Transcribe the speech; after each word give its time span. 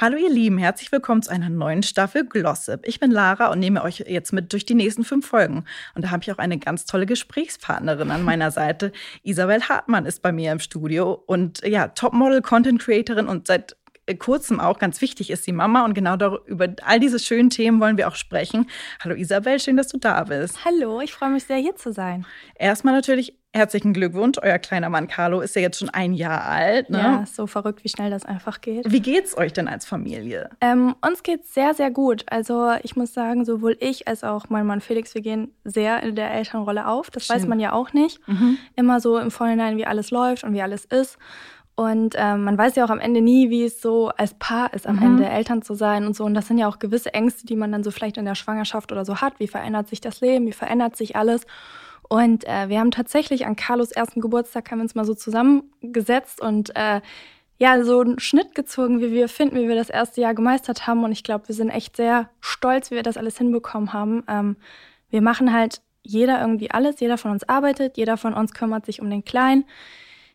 Hallo 0.00 0.16
ihr 0.16 0.30
Lieben, 0.30 0.56
herzlich 0.56 0.90
willkommen 0.92 1.20
zu 1.20 1.30
einer 1.30 1.50
neuen 1.50 1.82
Staffel 1.82 2.24
Glossip. 2.24 2.88
Ich 2.88 3.00
bin 3.00 3.10
Lara 3.10 3.52
und 3.52 3.58
nehme 3.58 3.82
euch 3.82 3.98
jetzt 4.08 4.32
mit 4.32 4.50
durch 4.50 4.64
die 4.64 4.74
nächsten 4.74 5.04
fünf 5.04 5.26
Folgen. 5.26 5.66
Und 5.94 6.02
da 6.02 6.10
habe 6.10 6.22
ich 6.22 6.32
auch 6.32 6.38
eine 6.38 6.56
ganz 6.56 6.86
tolle 6.86 7.04
Gesprächspartnerin 7.04 8.10
an 8.10 8.22
meiner 8.22 8.50
Seite. 8.50 8.92
Isabel 9.24 9.60
Hartmann 9.60 10.06
ist 10.06 10.22
bei 10.22 10.32
mir 10.32 10.52
im 10.52 10.58
Studio 10.58 11.22
und 11.26 11.62
ja, 11.66 11.88
Topmodel, 11.88 12.40
Content 12.40 12.80
Creatorin 12.80 13.28
und 13.28 13.46
seit 13.46 13.76
kurzem 14.18 14.60
auch 14.60 14.78
ganz 14.78 15.00
wichtig 15.00 15.30
ist 15.30 15.46
die 15.46 15.52
Mama 15.52 15.84
und 15.84 15.94
genau 15.94 16.16
darüber, 16.16 16.46
über 16.46 16.68
all 16.84 17.00
diese 17.00 17.18
schönen 17.18 17.50
Themen 17.50 17.80
wollen 17.80 17.96
wir 17.96 18.08
auch 18.08 18.16
sprechen. 18.16 18.66
Hallo 19.02 19.14
Isabel, 19.14 19.58
schön, 19.60 19.76
dass 19.76 19.88
du 19.88 19.98
da 19.98 20.24
bist. 20.24 20.64
Hallo, 20.64 21.00
ich 21.00 21.12
freue 21.12 21.30
mich 21.30 21.44
sehr 21.44 21.58
hier 21.58 21.76
zu 21.76 21.92
sein. 21.92 22.26
Erstmal 22.56 22.94
natürlich 22.94 23.36
herzlichen 23.52 23.92
Glückwunsch. 23.92 24.38
Euer 24.40 24.58
kleiner 24.58 24.88
Mann 24.88 25.08
Carlo 25.08 25.40
ist 25.40 25.56
ja 25.56 25.62
jetzt 25.62 25.78
schon 25.78 25.90
ein 25.90 26.12
Jahr 26.12 26.44
alt. 26.44 26.90
Ne? 26.90 26.98
Ja, 26.98 27.24
so 27.26 27.46
verrückt, 27.46 27.82
wie 27.84 27.88
schnell 27.88 28.10
das 28.10 28.24
einfach 28.24 28.60
geht. 28.60 28.90
Wie 28.90 29.00
geht's 29.00 29.36
euch 29.36 29.52
denn 29.52 29.68
als 29.68 29.84
Familie? 29.84 30.50
Ähm, 30.60 30.94
uns 31.04 31.22
geht's 31.22 31.52
sehr, 31.52 31.74
sehr 31.74 31.90
gut. 31.90 32.24
Also 32.30 32.72
ich 32.82 32.96
muss 32.96 33.12
sagen, 33.12 33.44
sowohl 33.44 33.76
ich 33.80 34.06
als 34.06 34.22
auch 34.24 34.48
mein 34.48 34.66
Mann 34.66 34.80
Felix, 34.80 35.14
wir 35.14 35.22
gehen 35.22 35.52
sehr 35.64 36.02
in 36.02 36.14
der 36.14 36.32
Elternrolle 36.32 36.86
auf. 36.86 37.10
Das 37.10 37.26
Schön. 37.26 37.36
weiß 37.36 37.46
man 37.46 37.58
ja 37.60 37.72
auch 37.72 37.92
nicht. 37.92 38.26
Mhm. 38.28 38.58
Immer 38.76 39.00
so 39.00 39.18
im 39.18 39.30
Vorhinein, 39.30 39.76
wie 39.76 39.86
alles 39.86 40.10
läuft 40.10 40.44
und 40.44 40.52
wie 40.52 40.62
alles 40.62 40.84
ist. 40.84 41.18
Und 41.80 42.14
ähm, 42.18 42.44
man 42.44 42.58
weiß 42.58 42.76
ja 42.76 42.84
auch 42.84 42.90
am 42.90 42.98
Ende 42.98 43.22
nie, 43.22 43.48
wie 43.48 43.64
es 43.64 43.80
so 43.80 44.08
als 44.08 44.34
Paar 44.34 44.74
ist, 44.74 44.86
am 44.86 44.96
mhm. 44.96 45.02
Ende 45.02 45.26
Eltern 45.30 45.62
zu 45.62 45.72
sein 45.72 46.04
und 46.04 46.14
so. 46.14 46.24
Und 46.24 46.34
das 46.34 46.46
sind 46.46 46.58
ja 46.58 46.68
auch 46.68 46.78
gewisse 46.78 47.14
Ängste, 47.14 47.46
die 47.46 47.56
man 47.56 47.72
dann 47.72 47.82
so 47.82 47.90
vielleicht 47.90 48.18
in 48.18 48.26
der 48.26 48.34
Schwangerschaft 48.34 48.92
oder 48.92 49.06
so 49.06 49.22
hat. 49.22 49.40
Wie 49.40 49.48
verändert 49.48 49.88
sich 49.88 50.02
das 50.02 50.20
Leben? 50.20 50.46
Wie 50.46 50.52
verändert 50.52 50.94
sich 50.94 51.16
alles? 51.16 51.46
Und 52.06 52.46
äh, 52.46 52.68
wir 52.68 52.80
haben 52.80 52.90
tatsächlich 52.90 53.46
an 53.46 53.56
Carlos 53.56 53.92
ersten 53.92 54.20
Geburtstag 54.20 54.70
haben 54.70 54.80
wir 54.80 54.82
uns 54.82 54.94
mal 54.94 55.06
so 55.06 55.14
zusammengesetzt 55.14 56.42
und 56.42 56.76
äh, 56.76 57.00
ja, 57.56 57.82
so 57.82 58.00
einen 58.00 58.18
Schnitt 58.18 58.54
gezogen, 58.54 59.00
wie 59.00 59.12
wir 59.12 59.30
finden, 59.30 59.56
wie 59.56 59.68
wir 59.68 59.74
das 59.74 59.88
erste 59.88 60.20
Jahr 60.20 60.34
gemeistert 60.34 60.86
haben. 60.86 61.02
Und 61.02 61.12
ich 61.12 61.24
glaube, 61.24 61.48
wir 61.48 61.54
sind 61.54 61.70
echt 61.70 61.96
sehr 61.96 62.28
stolz, 62.42 62.90
wie 62.90 62.96
wir 62.96 63.02
das 63.02 63.16
alles 63.16 63.38
hinbekommen 63.38 63.94
haben. 63.94 64.22
Ähm, 64.28 64.56
wir 65.08 65.22
machen 65.22 65.50
halt 65.54 65.80
jeder 66.02 66.42
irgendwie 66.42 66.70
alles, 66.70 67.00
jeder 67.00 67.16
von 67.16 67.30
uns 67.30 67.48
arbeitet, 67.48 67.96
jeder 67.96 68.18
von 68.18 68.34
uns 68.34 68.52
kümmert 68.52 68.84
sich 68.84 69.00
um 69.00 69.08
den 69.08 69.24
Kleinen. 69.24 69.64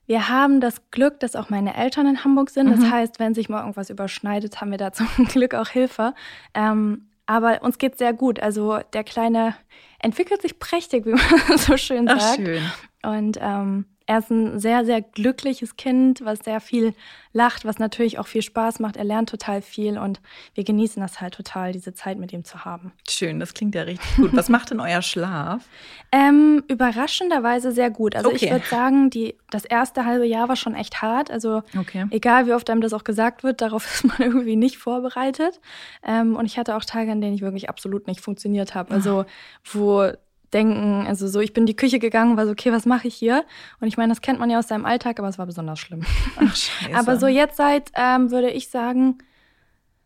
Wir 0.08 0.30
haben 0.30 0.62
das 0.62 0.90
Glück, 0.92 1.20
dass 1.20 1.36
auch 1.36 1.50
meine 1.50 1.76
Eltern 1.76 2.08
in 2.08 2.24
Hamburg 2.24 2.50
sind. 2.50 2.70
Das 2.70 2.80
mhm. 2.80 2.92
heißt, 2.92 3.20
wenn 3.20 3.34
sich 3.34 3.50
mal 3.50 3.62
irgendwas 3.62 3.90
überschneidet, 3.90 4.62
haben 4.62 4.72
wir 4.72 4.78
da 4.78 4.92
zum 4.94 5.08
Glück 5.26 5.56
auch 5.56 5.70
Hilfe. 5.70 6.14
Ähm, 6.54 7.10
aber 7.26 7.64
uns 7.64 7.78
geht 7.78 7.98
sehr 7.98 8.14
gut. 8.14 8.40
Also 8.40 8.80
der 8.94 9.04
Kleine 9.04 9.56
entwickelt 10.00 10.42
sich 10.42 10.60
prächtig, 10.60 11.06
wie 11.06 11.14
man 11.14 11.58
so 11.58 11.78
schön 11.78 12.08
sagt. 12.08 12.22
Ach, 12.22 12.36
schön. 12.36 12.62
Und 13.04 13.40
ähm, 13.42 13.86
er 14.08 14.20
ist 14.20 14.30
ein 14.30 14.60
sehr, 14.60 14.86
sehr 14.86 15.02
glückliches 15.02 15.78
Kind, 15.78 16.24
was 16.24 16.40
sehr 16.40 16.60
viel 16.60 16.94
lacht, 17.34 17.66
was 17.66 17.80
natürlich 17.80 18.20
auch 18.20 18.28
viel 18.28 18.44
Spaß 18.44 18.80
macht. 18.80 18.98
Er 18.98 19.04
lernt 19.04 19.30
total 19.30 19.62
viel 19.62 19.98
und 19.98 20.22
wir 20.54 20.64
genießen 20.64 21.02
das 21.02 21.22
halt 21.22 21.34
total, 21.34 21.72
diese 21.72 21.94
Zeit 21.94 22.18
mit 22.20 22.32
ihm 22.32 22.44
zu 22.44 22.66
haben. 22.66 22.94
Schön, 23.10 23.40
das 23.40 23.54
klingt 23.54 23.74
ja 23.74 23.82
richtig 23.82 24.16
gut. 24.16 24.36
Was 24.36 24.48
macht 24.48 24.70
denn 24.72 24.80
euer 24.80 25.02
Schlaf? 25.02 25.66
Ähm, 26.12 26.64
überraschenderweise 26.68 27.72
sehr 27.72 27.90
gut. 27.90 28.16
Also 28.16 28.30
okay. 28.30 28.46
ich 28.46 28.52
würde 28.52 28.66
sagen, 28.66 29.10
die, 29.10 29.36
das 29.50 29.66
erste 29.66 30.06
halbe 30.06 30.26
Jahr 30.26 30.50
war 30.50 30.56
schon 30.56 30.76
echt 30.76 31.02
hart. 31.02 31.32
Also 31.32 31.64
okay. 31.78 32.06
egal, 32.12 32.46
wie 32.46 32.54
oft 32.54 32.70
einem 32.70 32.82
das 32.82 32.94
auch 32.94 33.04
gesagt 33.04 33.44
wird, 33.44 33.62
darauf 33.62 33.86
ist 33.94 34.06
man 34.06 34.18
irgendwie 34.20 34.56
nicht 34.56 34.78
vorbereitet. 34.78 35.60
Ähm, 36.06 36.36
und 36.36 36.46
ich 36.46 36.58
hatte 36.60 36.76
auch 36.76 36.86
Tage, 36.86 37.12
an 37.12 37.22
denen 37.22 37.34
ich 37.34 37.42
wirklich 37.42 37.70
absolut 37.70 38.08
nicht 38.08 38.22
funktioniert 38.22 38.76
habe. 38.76 38.94
Also 38.94 39.26
wo 39.64 40.12
denken. 40.56 41.06
Also 41.08 41.28
so, 41.28 41.40
ich 41.40 41.54
bin 41.54 41.64
in 41.64 41.68
die 41.68 41.76
Küche 41.76 42.00
gegangen, 42.00 42.38
war 42.38 42.46
so, 42.46 42.54
okay, 42.54 42.72
was 42.72 42.86
mache 42.86 43.08
ich 43.08 43.16
hier? 43.16 43.44
Und 43.80 43.88
ich 43.88 43.98
meine, 43.98 44.12
das 44.12 44.22
kennt 44.22 44.40
man 44.40 44.50
ja 44.50 44.58
aus 44.58 44.68
seinem 44.68 44.86
Alltag, 44.86 45.20
aber 45.20 45.28
es 45.28 45.38
war 45.38 45.46
besonders 45.46 45.80
schlimm. 45.80 46.02
Ach, 46.38 46.56
scheiße. 46.56 46.94
aber 46.96 47.18
so 47.18 47.28
jetzt 47.28 47.58
seit, 47.58 47.92
ähm, 47.94 48.32
würde 48.32 48.50
ich 48.50 48.70
sagen, 48.70 49.20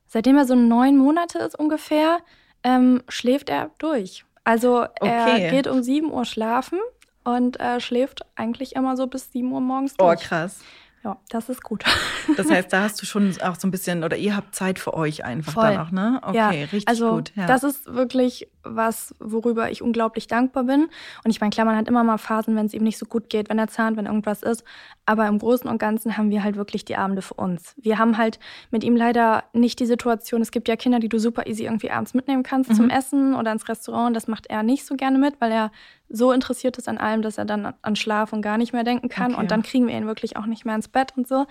seitdem 0.08 0.36
er 0.36 0.46
so 0.46 0.56
neun 0.56 0.98
Monate 0.98 1.40
ist 1.40 1.58
ungefähr, 1.58 2.18
ähm, 2.64 3.04
schläft 3.08 3.50
er 3.50 3.72
durch. 3.78 4.26
Also 4.44 4.80
er 5.00 5.28
okay. 5.28 5.50
geht 5.52 5.68
um 5.68 5.84
sieben 5.84 6.12
Uhr 6.12 6.26
schlafen 6.26 6.80
und 7.24 7.60
äh, 7.60 7.80
schläft 7.80 8.22
eigentlich 8.36 8.76
immer 8.76 8.98
so 8.98 9.08
bis 9.08 9.32
sieben 9.32 9.52
Uhr 9.52 9.62
morgens 9.62 9.94
oh, 10.00 10.06
durch. 10.06 10.20
Oh, 10.20 10.28
krass. 10.28 10.60
Ja, 11.04 11.18
das 11.30 11.50
ist 11.50 11.64
gut. 11.64 11.84
Das 12.38 12.50
heißt, 12.52 12.72
da 12.72 12.84
hast 12.84 13.02
du 13.02 13.08
schon 13.08 13.34
auch 13.42 13.56
so 13.56 13.68
ein 13.68 13.72
bisschen, 13.72 14.04
oder 14.04 14.16
ihr 14.16 14.36
habt 14.36 14.54
Zeit 14.54 14.78
für 14.78 14.94
euch 14.94 15.26
einfach 15.26 15.54
Voll. 15.54 15.64
dann 15.64 15.78
auch, 15.80 15.92
ne? 15.92 16.20
Okay, 16.22 16.38
ja, 16.38 16.50
richtig 16.50 16.88
also, 16.88 17.16
gut. 17.16 17.32
Ja. 17.36 17.48
Das 17.48 17.64
ist 17.64 17.92
wirklich 17.92 18.48
was, 18.64 19.16
worüber 19.20 19.72
ich 19.72 19.82
unglaublich 19.82 20.28
dankbar 20.28 20.66
bin. 20.66 20.90
Und 21.24 21.32
ich 21.32 21.42
meine, 21.42 21.50
klar, 21.50 21.66
man 21.66 21.76
hat 21.76 21.88
immer 21.88 22.04
mal 22.04 22.20
Phasen, 22.20 22.56
wenn 22.56 22.68
es 22.68 22.74
ihm 22.74 22.84
nicht 22.84 23.00
so 23.00 23.08
gut 23.08 23.30
geht, 23.30 23.50
wenn 23.50 23.58
er 23.58 23.68
zahnt, 23.68 23.98
wenn 23.98 24.06
irgendwas 24.06 24.44
ist. 24.44 24.64
Aber 25.08 25.28
im 25.28 25.40
Großen 25.40 25.68
und 25.68 25.80
Ganzen 25.80 26.18
haben 26.18 26.30
wir 26.30 26.44
halt 26.44 26.56
wirklich 26.56 26.86
die 26.86 26.98
Abende 26.98 27.24
für 27.24 27.34
uns. 27.34 27.74
Wir 27.78 27.98
haben 27.98 28.18
halt 28.18 28.40
mit 28.70 28.84
ihm 28.84 28.96
leider 28.96 29.46
nicht 29.54 29.80
die 29.80 29.88
Situation, 29.88 30.42
es 30.42 30.52
gibt 30.52 30.68
ja 30.68 30.76
Kinder, 30.76 31.00
die 31.00 31.10
du 31.10 31.18
super 31.18 31.48
easy 31.48 31.64
irgendwie 31.64 31.90
abends 31.90 32.14
mitnehmen 32.14 32.44
kannst 32.44 32.70
mhm. 32.70 32.76
zum 32.76 32.90
Essen 32.92 33.34
oder 33.34 33.52
ins 33.52 33.68
Restaurant. 33.68 34.16
Das 34.16 34.28
macht 34.28 34.48
er 34.48 34.62
nicht 34.62 34.86
so 34.86 34.96
gerne 34.96 35.18
mit, 35.18 35.42
weil 35.42 35.52
er 35.52 35.72
so 36.10 36.32
interessiert 36.32 36.78
ist 36.78 36.90
an 36.90 36.98
allem, 36.98 37.22
dass 37.22 37.38
er 37.38 37.46
dann 37.46 37.74
an 37.82 37.96
Schlaf 37.96 38.34
und 38.34 38.42
gar 38.42 38.58
nicht 38.58 38.74
mehr 38.74 38.84
denken 38.84 39.10
kann. 39.10 39.34
Okay. 39.34 39.42
Und 39.42 39.52
dann 39.52 39.62
kriegen 39.62 39.88
wir 39.88 39.96
ihn 39.96 40.08
wirklich 40.08 40.38
auch 40.38 40.46
nicht 40.46 40.66
mehr 40.66 40.76
ins 40.76 40.88
Bett 40.88 41.14
und 41.16 41.28
so. 41.28 41.46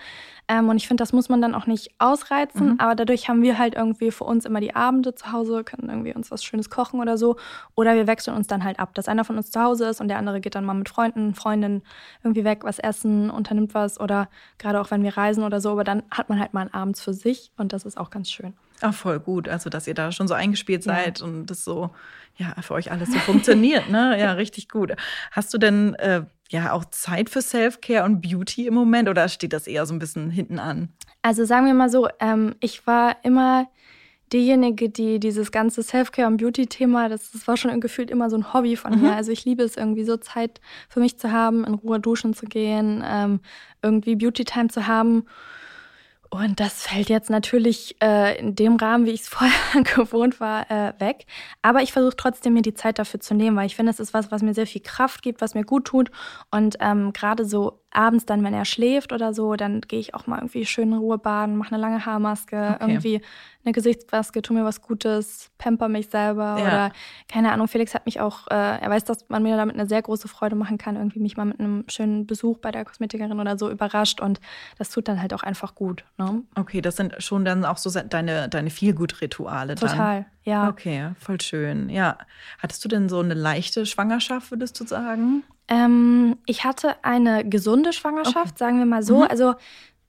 Ähm, 0.48 0.68
und 0.68 0.76
ich 0.76 0.88
finde, 0.88 1.02
das 1.02 1.12
muss 1.12 1.28
man 1.28 1.40
dann 1.40 1.54
auch 1.54 1.66
nicht 1.66 1.90
ausreizen. 1.98 2.70
Mhm. 2.70 2.74
Aber 2.78 2.94
dadurch 2.94 3.28
haben 3.28 3.42
wir 3.42 3.58
halt 3.58 3.74
irgendwie 3.74 4.10
für 4.10 4.24
uns 4.24 4.44
immer 4.44 4.60
die 4.60 4.74
Abende 4.74 5.14
zu 5.14 5.32
Hause, 5.32 5.62
können 5.62 5.88
irgendwie 5.88 6.14
uns 6.14 6.30
was 6.30 6.42
Schönes 6.42 6.70
kochen 6.70 7.00
oder 7.00 7.16
so. 7.16 7.36
Oder 7.76 7.94
wir 7.94 8.06
wechseln 8.06 8.36
uns 8.36 8.48
dann 8.48 8.64
halt 8.64 8.80
ab, 8.80 8.94
dass 8.94 9.08
einer 9.08 9.24
von 9.24 9.36
uns 9.36 9.50
zu 9.50 9.62
Hause 9.62 9.86
ist 9.86 10.00
und 10.00 10.08
der 10.08 10.18
andere 10.18 10.40
geht 10.40 10.54
dann 10.54 10.64
mal 10.64 10.74
mit 10.74 10.88
Freunden, 10.88 11.34
Freundinnen 11.34 11.82
irgendwie 12.24 12.44
weg, 12.44 12.64
was 12.64 12.78
essen, 12.78 13.30
unternimmt 13.30 13.74
was. 13.74 14.00
Oder 14.00 14.28
gerade 14.58 14.80
auch 14.80 14.90
wenn 14.90 15.02
wir 15.04 15.16
reisen 15.16 15.44
oder 15.44 15.60
so. 15.60 15.70
Aber 15.70 15.84
dann 15.84 16.02
hat 16.10 16.28
man 16.28 16.40
halt 16.40 16.52
mal 16.52 16.62
einen 16.62 16.74
Abend 16.74 16.98
für 16.98 17.14
sich 17.14 17.52
und 17.56 17.72
das 17.72 17.84
ist 17.84 17.96
auch 17.96 18.10
ganz 18.10 18.30
schön. 18.30 18.54
Ach, 18.80 18.94
voll 18.94 19.18
gut. 19.20 19.48
Also, 19.48 19.70
dass 19.70 19.86
ihr 19.86 19.94
da 19.94 20.12
schon 20.12 20.28
so 20.28 20.34
eingespielt 20.34 20.82
seid 20.82 21.20
ja. 21.20 21.26
und 21.26 21.46
das 21.46 21.64
so, 21.64 21.90
ja, 22.36 22.54
für 22.60 22.74
euch 22.74 22.90
alles 22.92 23.10
so 23.12 23.18
funktioniert, 23.18 23.90
ne? 23.90 24.16
Ja, 24.18 24.32
richtig 24.32 24.68
gut. 24.68 24.92
Hast 25.32 25.52
du 25.52 25.58
denn 25.58 25.94
äh, 25.94 26.22
ja 26.50 26.72
auch 26.72 26.84
Zeit 26.86 27.30
für 27.30 27.42
Self-Care 27.42 28.04
und 28.04 28.20
Beauty 28.20 28.66
im 28.66 28.74
Moment 28.74 29.08
oder 29.08 29.28
steht 29.28 29.52
das 29.52 29.66
eher 29.66 29.86
so 29.86 29.94
ein 29.94 29.98
bisschen 29.98 30.30
hinten 30.30 30.58
an? 30.58 30.92
Also, 31.22 31.44
sagen 31.44 31.66
wir 31.66 31.74
mal 31.74 31.90
so, 31.90 32.08
ähm, 32.20 32.54
ich 32.60 32.86
war 32.86 33.16
immer 33.24 33.68
diejenige, 34.32 34.90
die 34.90 35.20
dieses 35.20 35.50
ganze 35.52 35.82
Self-Care 35.82 36.28
und 36.28 36.36
Beauty-Thema, 36.36 37.08
das, 37.08 37.32
das 37.32 37.48
war 37.48 37.56
schon 37.56 37.80
gefühlt 37.80 38.10
immer 38.10 38.30
so 38.30 38.36
ein 38.36 38.52
Hobby 38.52 38.76
von 38.76 38.94
mhm. 38.94 39.02
mir. 39.02 39.16
Also 39.16 39.32
ich 39.32 39.44
liebe 39.44 39.62
es 39.62 39.76
irgendwie 39.76 40.04
so 40.04 40.16
Zeit 40.16 40.60
für 40.88 41.00
mich 41.00 41.18
zu 41.18 41.32
haben, 41.32 41.64
in 41.64 41.74
Ruhe 41.74 42.00
duschen 42.00 42.34
zu 42.34 42.46
gehen, 42.46 43.02
ähm, 43.06 43.40
irgendwie 43.82 44.16
Beauty-Time 44.16 44.68
zu 44.68 44.86
haben. 44.86 45.24
Und 46.30 46.60
das 46.60 46.82
fällt 46.82 47.08
jetzt 47.08 47.30
natürlich 47.30 47.96
äh, 48.02 48.38
in 48.38 48.54
dem 48.54 48.76
Rahmen, 48.76 49.06
wie 49.06 49.10
ich 49.10 49.22
es 49.22 49.28
vorher 49.28 49.82
gewohnt 49.82 50.40
war, 50.40 50.70
äh, 50.70 50.92
weg. 50.98 51.26
Aber 51.62 51.82
ich 51.82 51.92
versuche 51.92 52.16
trotzdem, 52.16 52.54
mir 52.54 52.62
die 52.62 52.74
Zeit 52.74 52.98
dafür 52.98 53.20
zu 53.20 53.34
nehmen, 53.34 53.56
weil 53.56 53.66
ich 53.66 53.76
finde, 53.76 53.90
es 53.90 54.00
ist 54.00 54.14
was, 54.14 54.30
was 54.30 54.42
mir 54.42 54.54
sehr 54.54 54.66
viel 54.66 54.82
Kraft 54.82 55.22
gibt, 55.22 55.40
was 55.40 55.54
mir 55.54 55.64
gut 55.64 55.86
tut. 55.86 56.10
Und 56.50 56.76
ähm, 56.80 57.12
gerade 57.12 57.44
so 57.44 57.80
abends 57.90 58.26
dann, 58.26 58.44
wenn 58.44 58.54
er 58.54 58.64
schläft 58.64 59.12
oder 59.12 59.32
so, 59.32 59.56
dann 59.56 59.80
gehe 59.80 59.98
ich 59.98 60.14
auch 60.14 60.26
mal 60.26 60.38
irgendwie 60.38 60.66
schön 60.66 60.92
in 60.92 60.98
Ruhe 60.98 61.18
baden, 61.18 61.56
mache 61.56 61.74
eine 61.74 61.80
lange 61.80 62.04
Haarmaske, 62.04 62.74
okay. 62.74 62.76
irgendwie 62.80 63.20
eine 63.64 63.72
Gesichtsmaske, 63.72 64.42
tu 64.42 64.52
mir 64.52 64.64
was 64.64 64.82
Gutes, 64.82 65.50
pamper 65.58 65.88
mich 65.88 66.10
selber 66.10 66.56
ja. 66.58 66.64
oder 66.64 66.92
keine 67.28 67.52
Ahnung. 67.52 67.66
Felix 67.66 67.94
hat 67.94 68.06
mich 68.06 68.20
auch, 68.20 68.46
äh, 68.48 68.54
er 68.54 68.90
weiß, 68.90 69.04
dass 69.04 69.28
man 69.28 69.42
mir 69.42 69.56
damit 69.56 69.74
eine 69.74 69.86
sehr 69.86 70.02
große 70.02 70.28
Freude 70.28 70.54
machen 70.54 70.76
kann, 70.76 70.96
irgendwie 70.96 71.18
mich 71.18 71.36
mal 71.36 71.46
mit 71.46 71.60
einem 71.60 71.84
schönen 71.88 72.26
Besuch 72.26 72.58
bei 72.58 72.70
der 72.70 72.84
Kosmetikerin 72.84 73.38
oder 73.38 73.58
so 73.58 73.70
überrascht 73.70 74.20
und 74.20 74.40
das 74.76 74.90
tut 74.90 75.08
dann 75.08 75.20
halt 75.20 75.32
auch 75.32 75.42
einfach 75.42 75.74
gut. 75.74 76.04
Ne? 76.18 76.42
Okay, 76.56 76.82
das 76.82 76.96
sind 76.96 77.14
schon 77.22 77.44
dann 77.44 77.64
auch 77.64 77.78
so 77.78 77.90
deine, 77.90 78.48
deine 78.48 78.70
Feelgood-Rituale 78.70 79.74
dann. 79.74 79.90
Total, 79.90 80.26
ja. 80.44 80.68
Okay, 80.68 81.10
voll 81.18 81.40
schön. 81.40 81.88
Ja. 81.88 82.18
Hattest 82.58 82.84
du 82.84 82.88
denn 82.88 83.08
so 83.08 83.20
eine 83.20 83.34
leichte 83.34 83.86
Schwangerschaft, 83.86 84.50
würdest 84.50 84.78
du 84.78 84.86
sagen? 84.86 85.42
Ähm, 85.68 86.36
ich 86.46 86.64
hatte 86.64 86.96
eine 87.02 87.48
gesunde 87.48 87.92
Schwangerschaft, 87.92 88.52
okay. 88.52 88.58
sagen 88.58 88.78
wir 88.78 88.86
mal 88.86 89.02
so. 89.02 89.18
Mhm. 89.18 89.26
Also 89.28 89.54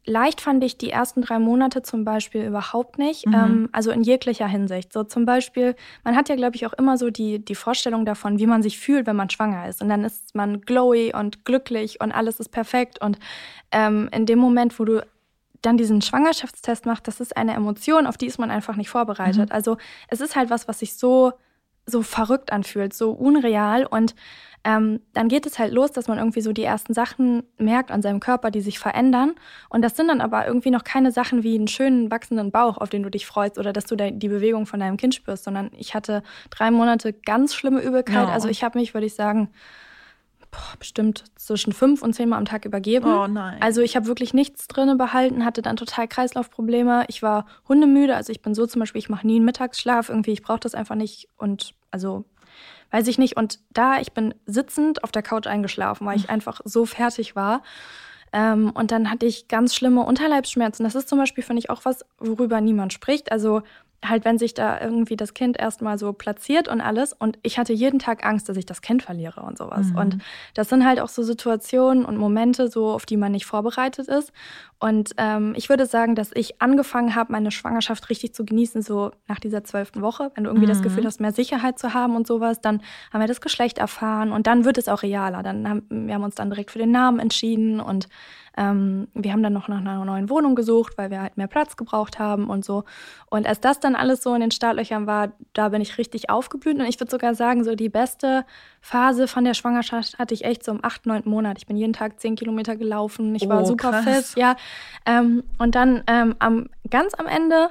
leicht 0.06 0.42
fand 0.42 0.64
ich 0.64 0.78
die 0.78 0.90
ersten 0.90 1.22
drei 1.22 1.38
Monate 1.38 1.82
zum 1.84 2.04
Beispiel 2.04 2.44
überhaupt 2.46 2.98
nicht. 2.98 3.26
Mhm. 3.28 3.34
Ähm, 3.34 3.70
also 3.72 3.92
in 3.92 4.02
jeglicher 4.02 4.48
Hinsicht. 4.48 4.92
So 4.92 5.04
zum 5.04 5.26
Beispiel, 5.26 5.76
man 6.04 6.16
hat 6.16 6.30
ja, 6.30 6.36
glaube 6.36 6.56
ich, 6.56 6.66
auch 6.66 6.74
immer 6.74 6.98
so 6.98 7.10
die, 7.10 7.44
die 7.44 7.56
Vorstellung 7.56 8.06
davon, 8.06 8.40
wie 8.40 8.48
man 8.48 8.64
sich 8.64 8.80
fühlt, 8.80 9.06
wenn 9.06 9.16
man 9.16 9.30
schwanger 9.30 9.68
ist. 9.68 9.82
Und 9.82 9.90
dann 9.90 10.04
ist 10.04 10.34
man 10.34 10.62
glowy 10.62 11.14
und 11.14 11.46
glücklich 11.46 12.02
und 12.02 12.12
alles 12.12 12.40
ist 12.40 12.50
perfekt. 12.50 13.02
Und 13.02 13.20
ähm, 13.72 14.10
in 14.12 14.26
dem 14.26 14.40
Moment, 14.40 14.80
wo 14.80 14.86
du 14.86 15.06
dann 15.62 15.78
diesen 15.78 16.02
Schwangerschaftstest 16.02 16.86
machst, 16.86 17.08
das 17.08 17.20
ist 17.20 17.36
eine 17.36 17.54
Emotion, 17.54 18.08
auf 18.08 18.18
die 18.18 18.28
ist 18.28 18.40
man 18.40 18.50
einfach 18.50 18.78
nicht 18.78 18.90
vorbereitet. 18.90 19.50
Mhm. 19.50 19.56
Also 19.56 19.78
es 20.08 20.22
ist 20.22 20.36
halt 20.36 20.50
was, 20.50 20.68
was 20.70 20.80
sich 20.80 20.96
so 20.96 21.34
so 21.90 22.04
verrückt 22.04 22.52
anfühlt, 22.52 22.94
so 22.94 23.12
unreal. 23.12 23.86
Und 23.86 24.16
ähm, 24.64 25.00
dann 25.14 25.30
geht 25.30 25.46
es 25.46 25.58
halt 25.58 25.74
los, 25.74 25.92
dass 25.92 26.08
man 26.08 26.18
irgendwie 26.18 26.42
so 26.42 26.52
die 26.52 26.64
ersten 26.64 26.94
Sachen 26.94 27.44
merkt 27.58 27.92
an 27.92 28.02
seinem 28.02 28.20
Körper, 28.20 28.52
die 28.52 28.62
sich 28.62 28.78
verändern. 28.78 29.34
Und 29.70 29.82
das 29.82 29.96
sind 29.96 30.10
dann 30.10 30.22
aber 30.22 30.46
irgendwie 30.46 30.72
noch 30.72 30.84
keine 30.84 31.12
Sachen 31.12 31.44
wie 31.44 31.56
einen 31.56 31.68
schönen 31.68 32.12
wachsenden 32.12 32.52
Bauch, 32.52 32.78
auf 32.78 32.90
den 32.90 33.04
du 33.04 33.10
dich 33.10 33.26
freust 33.26 33.58
oder 33.58 33.72
dass 33.72 33.86
du 33.86 33.96
die 33.96 34.28
Bewegung 34.28 34.66
von 34.66 34.80
deinem 34.80 34.98
Kind 34.98 35.16
spürst, 35.16 35.46
sondern 35.46 35.72
ich 35.78 35.94
hatte 35.94 36.24
drei 36.50 36.72
Monate 36.72 37.14
ganz 37.14 37.56
schlimme 37.56 37.82
Übelkeit. 37.82 38.28
Ja. 38.28 38.34
Also 38.34 38.50
ich 38.50 38.64
habe 38.64 38.78
mich, 38.78 38.94
würde 38.94 39.08
ich 39.08 39.16
sagen, 39.16 39.50
boah, 40.52 40.78
bestimmt 40.78 41.24
zwischen 41.36 41.74
fünf 41.74 42.02
und 42.02 42.14
zehn 42.14 42.30
Mal 42.30 42.38
am 42.38 42.46
Tag 42.46 42.66
übergeben. 42.66 43.06
Oh 43.06 43.28
nein. 43.28 43.62
Also 43.62 43.82
ich 43.82 43.96
habe 43.96 44.08
wirklich 44.08 44.34
nichts 44.34 44.68
drinne 44.68 44.96
behalten, 44.96 45.46
hatte 45.46 45.62
dann 45.62 45.78
total 45.78 46.08
Kreislaufprobleme. 46.08 47.06
Ich 47.08 47.22
war 47.24 47.46
hundemüde, 47.68 48.16
also 48.16 48.32
ich 48.32 48.42
bin 48.42 48.54
so 48.54 48.66
zum 48.66 48.80
Beispiel, 48.80 49.00
ich 49.00 49.10
mache 49.10 49.26
nie 49.26 49.38
einen 49.38 49.46
Mittagsschlaf, 49.46 50.10
irgendwie, 50.10 50.32
ich 50.32 50.42
brauche 50.42 50.60
das 50.60 50.76
einfach 50.76 50.96
nicht 50.96 51.30
und 51.38 51.74
also 51.92 52.26
weiß 52.92 53.08
ich 53.08 53.18
nicht. 53.18 53.38
Und 53.38 53.60
da, 53.72 54.00
ich 54.00 54.12
bin 54.14 54.34
sitzend 54.46 55.04
auf 55.04 55.12
der 55.12 55.22
Couch 55.22 55.48
eingeschlafen, 55.48 56.06
weil 56.06 56.18
ich 56.18 56.24
hm. 56.24 56.32
einfach 56.32 56.62
so 56.66 56.86
fertig 56.86 57.36
war. 57.36 57.62
Ähm, 58.32 58.72
und 58.72 58.92
dann 58.92 59.10
hatte 59.10 59.26
ich 59.26 59.48
ganz 59.48 59.76
schlimme 59.76 60.02
Unterleibsschmerzen. 60.02 60.84
Das 60.84 60.96
ist 60.96 61.10
zum 61.10 61.18
Beispiel, 61.18 61.44
finde 61.44 61.60
ich, 61.60 61.70
auch 61.70 61.86
was, 61.86 62.06
worüber 62.20 62.62
niemand 62.62 62.94
spricht. 62.94 63.32
Also 63.32 63.64
halt, 64.06 64.26
wenn 64.26 64.38
sich 64.38 64.54
da 64.54 64.80
irgendwie 64.80 65.18
das 65.18 65.34
Kind 65.34 65.60
erstmal 65.60 65.98
so 65.98 66.14
platziert 66.14 66.68
und 66.68 66.82
alles. 66.82 67.14
Und 67.14 67.38
ich 67.44 67.58
hatte 67.58 67.74
jeden 67.74 68.00
Tag 68.00 68.26
Angst, 68.26 68.48
dass 68.48 68.58
ich 68.58 68.66
das 68.66 68.82
Kind 68.82 69.04
verliere 69.04 69.42
und 69.42 69.58
sowas. 69.58 69.88
Mhm. 69.88 69.98
Und 69.98 70.18
das 70.54 70.70
sind 70.70 70.86
halt 70.86 71.00
auch 71.00 71.10
so 71.10 71.22
Situationen 71.24 72.06
und 72.06 72.18
Momente, 72.18 72.70
so 72.70 72.92
auf 72.92 73.06
die 73.06 73.18
man 73.18 73.32
nicht 73.32 73.46
vorbereitet 73.46 74.08
ist. 74.08 74.32
Und 74.80 75.12
ähm, 75.18 75.54
ich 75.58 75.68
würde 75.68 75.86
sagen, 75.86 76.16
dass 76.16 76.32
ich 76.34 76.62
angefangen 76.62 77.14
habe, 77.14 77.34
meine 77.34 77.52
Schwangerschaft 77.52 78.10
richtig 78.10 78.34
zu 78.34 78.46
genießen, 78.46 78.82
so 78.82 79.12
nach 79.28 79.40
dieser 79.40 79.66
zwölften 79.66 80.02
Woche. 80.02 80.32
Wenn 80.36 80.46
du 80.46 80.50
irgendwie 80.50 80.68
mhm. 80.68 80.72
das 80.72 80.82
Gefühl 80.82 81.06
hast, 81.06 81.20
mehr 81.20 81.34
Sicherheit 81.34 81.78
zu 81.78 81.94
haben 81.94 82.16
und 82.16 82.26
sowas, 82.26 82.62
dann 82.62 82.82
haben 83.12 83.20
wir 83.20 83.28
das 83.28 83.42
Geschlecht 83.42 83.78
erfahren 83.78 84.32
und 84.32 84.48
dann 84.48 84.64
wird 84.64 84.78
es 84.78 84.88
auch 84.88 85.04
realer. 85.04 85.44
Dann 85.44 85.68
haben 85.68 85.86
wir 85.90 86.14
haben 86.14 86.24
uns 86.24 86.36
dann 86.36 86.50
direkt 86.50 86.72
für 86.72 86.80
den 86.80 86.92
Namen 86.92 87.20
entschieden 87.20 87.82
und 87.82 88.08
ähm, 88.60 89.08
wir 89.14 89.32
haben 89.32 89.42
dann 89.42 89.54
noch 89.54 89.70
nach 89.70 89.80
einer 89.80 90.04
neuen 90.04 90.30
Wohnung 90.30 90.54
gesucht, 90.54 90.98
weil 90.98 91.10
wir 91.10 91.22
halt 91.22 91.38
mehr 91.38 91.48
Platz 91.48 91.78
gebraucht 91.78 92.20
haben 92.20 92.50
und 92.50 92.66
so. 92.66 92.84
Und 93.30 93.48
als 93.48 93.62
das 93.62 93.80
dann 93.80 93.96
alles 93.96 94.22
so 94.22 94.36
in 94.36 94.42
den 94.42 94.52
Startlöchern 94.52 95.08
war, 95.08 95.32
da 95.54 95.70
bin 95.70 95.82
ich 95.82 95.98
richtig 95.98 96.30
aufgeblüht. 96.30 96.78
Und 96.78 96.86
ich 96.86 97.00
würde 97.00 97.10
sogar 97.10 97.36
sagen, 97.36 97.64
so 97.64 97.76
die 97.76 97.88
beste 97.88 98.46
Phase 98.82 99.30
von 99.30 99.46
der 99.46 99.54
Schwangerschaft 99.54 100.20
hatte 100.20 100.34
ich 100.34 100.44
echt 100.44 100.66
so 100.66 100.74
im 100.74 100.84
acht, 100.84 101.06
neunten 101.06 101.30
Monat. 101.30 101.58
Ich 101.58 101.68
bin 101.68 101.78
jeden 101.78 101.94
Tag 101.94 102.20
zehn 102.20 102.36
Kilometer 102.36 102.76
gelaufen. 102.76 103.34
Ich 103.34 103.48
war 103.48 103.62
oh, 103.62 103.66
super 103.66 103.92
krass. 103.92 104.32
fit, 104.32 104.38
ja. 104.38 104.58
Ähm, 105.06 105.44
und 105.58 105.76
dann 105.76 106.04
ähm, 106.08 106.36
am, 106.40 106.68
ganz 106.90 107.14
am 107.14 107.28
Ende 107.28 107.70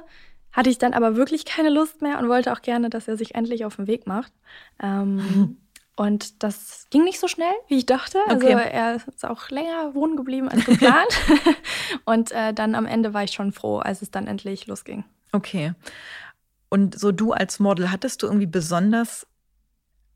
hatte 0.51 0.71
ich 0.71 0.79
dann 0.79 0.93
aber 0.93 1.15
wirklich 1.15 1.45
keine 1.45 1.69
Lust 1.69 2.01
mehr 2.01 2.17
und 2.17 2.29
wollte 2.29 2.51
auch 2.51 2.63
gerne, 2.63 2.89
dass 2.89 3.07
er 3.07 3.15
sich 3.15 3.35
endlich 3.35 3.63
auf 3.63 3.75
den 3.75 3.85
Weg 3.85 4.07
macht. 4.07 4.33
Ähm, 4.81 5.57
Und 5.99 6.43
das 6.43 6.87
ging 6.91 7.03
nicht 7.03 7.19
so 7.19 7.27
schnell, 7.27 7.51
wie 7.67 7.79
ich 7.79 7.85
dachte. 7.85 8.19
Also 8.29 8.47
okay. 8.47 8.69
er 8.71 8.95
ist 8.95 9.25
auch 9.25 9.49
länger 9.49 9.93
wohnen 9.93 10.15
geblieben 10.15 10.47
als 10.47 10.63
geplant. 10.63 11.09
und 12.05 12.31
äh, 12.31 12.53
dann 12.53 12.73
am 12.73 12.85
Ende 12.85 13.13
war 13.13 13.25
ich 13.25 13.33
schon 13.33 13.51
froh, 13.51 13.79
als 13.79 14.01
es 14.01 14.09
dann 14.09 14.25
endlich 14.25 14.65
losging. 14.67 15.03
Okay. 15.33 15.73
Und 16.69 16.97
so 16.97 17.11
du 17.11 17.33
als 17.33 17.59
Model, 17.59 17.91
hattest 17.91 18.23
du 18.23 18.27
irgendwie 18.27 18.45
besonders 18.45 19.27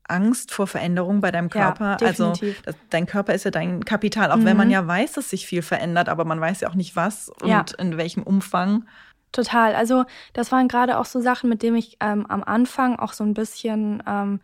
Angst 0.04 0.52
vor 0.52 0.66
Veränderungen 0.66 1.20
bei 1.20 1.30
deinem 1.30 1.50
Körper? 1.50 1.98
Ja, 2.00 2.06
also 2.06 2.32
das, 2.64 2.76
dein 2.88 3.04
Körper 3.04 3.34
ist 3.34 3.44
ja 3.44 3.50
dein 3.50 3.84
Kapital, 3.84 4.32
auch 4.32 4.36
mhm. 4.36 4.46
wenn 4.46 4.56
man 4.56 4.68
mhm. 4.68 4.72
ja 4.72 4.86
weiß, 4.86 5.12
dass 5.12 5.28
sich 5.28 5.46
viel 5.46 5.60
verändert, 5.60 6.08
aber 6.08 6.24
man 6.24 6.40
weiß 6.40 6.62
ja 6.62 6.70
auch 6.70 6.76
nicht 6.76 6.96
was 6.96 7.28
und 7.28 7.48
ja. 7.50 7.62
in 7.76 7.98
welchem 7.98 8.22
Umfang. 8.22 8.86
Total. 9.32 9.74
Also 9.74 10.06
das 10.32 10.50
waren 10.50 10.66
gerade 10.66 10.96
auch 10.96 11.04
so 11.04 11.20
Sachen, 11.20 11.50
mit 11.50 11.62
denen 11.62 11.76
ich 11.76 11.98
ähm, 12.00 12.24
am 12.24 12.42
Anfang 12.42 12.98
auch 12.98 13.12
so 13.12 13.22
ein 13.22 13.34
bisschen 13.34 14.02
ähm, 14.06 14.40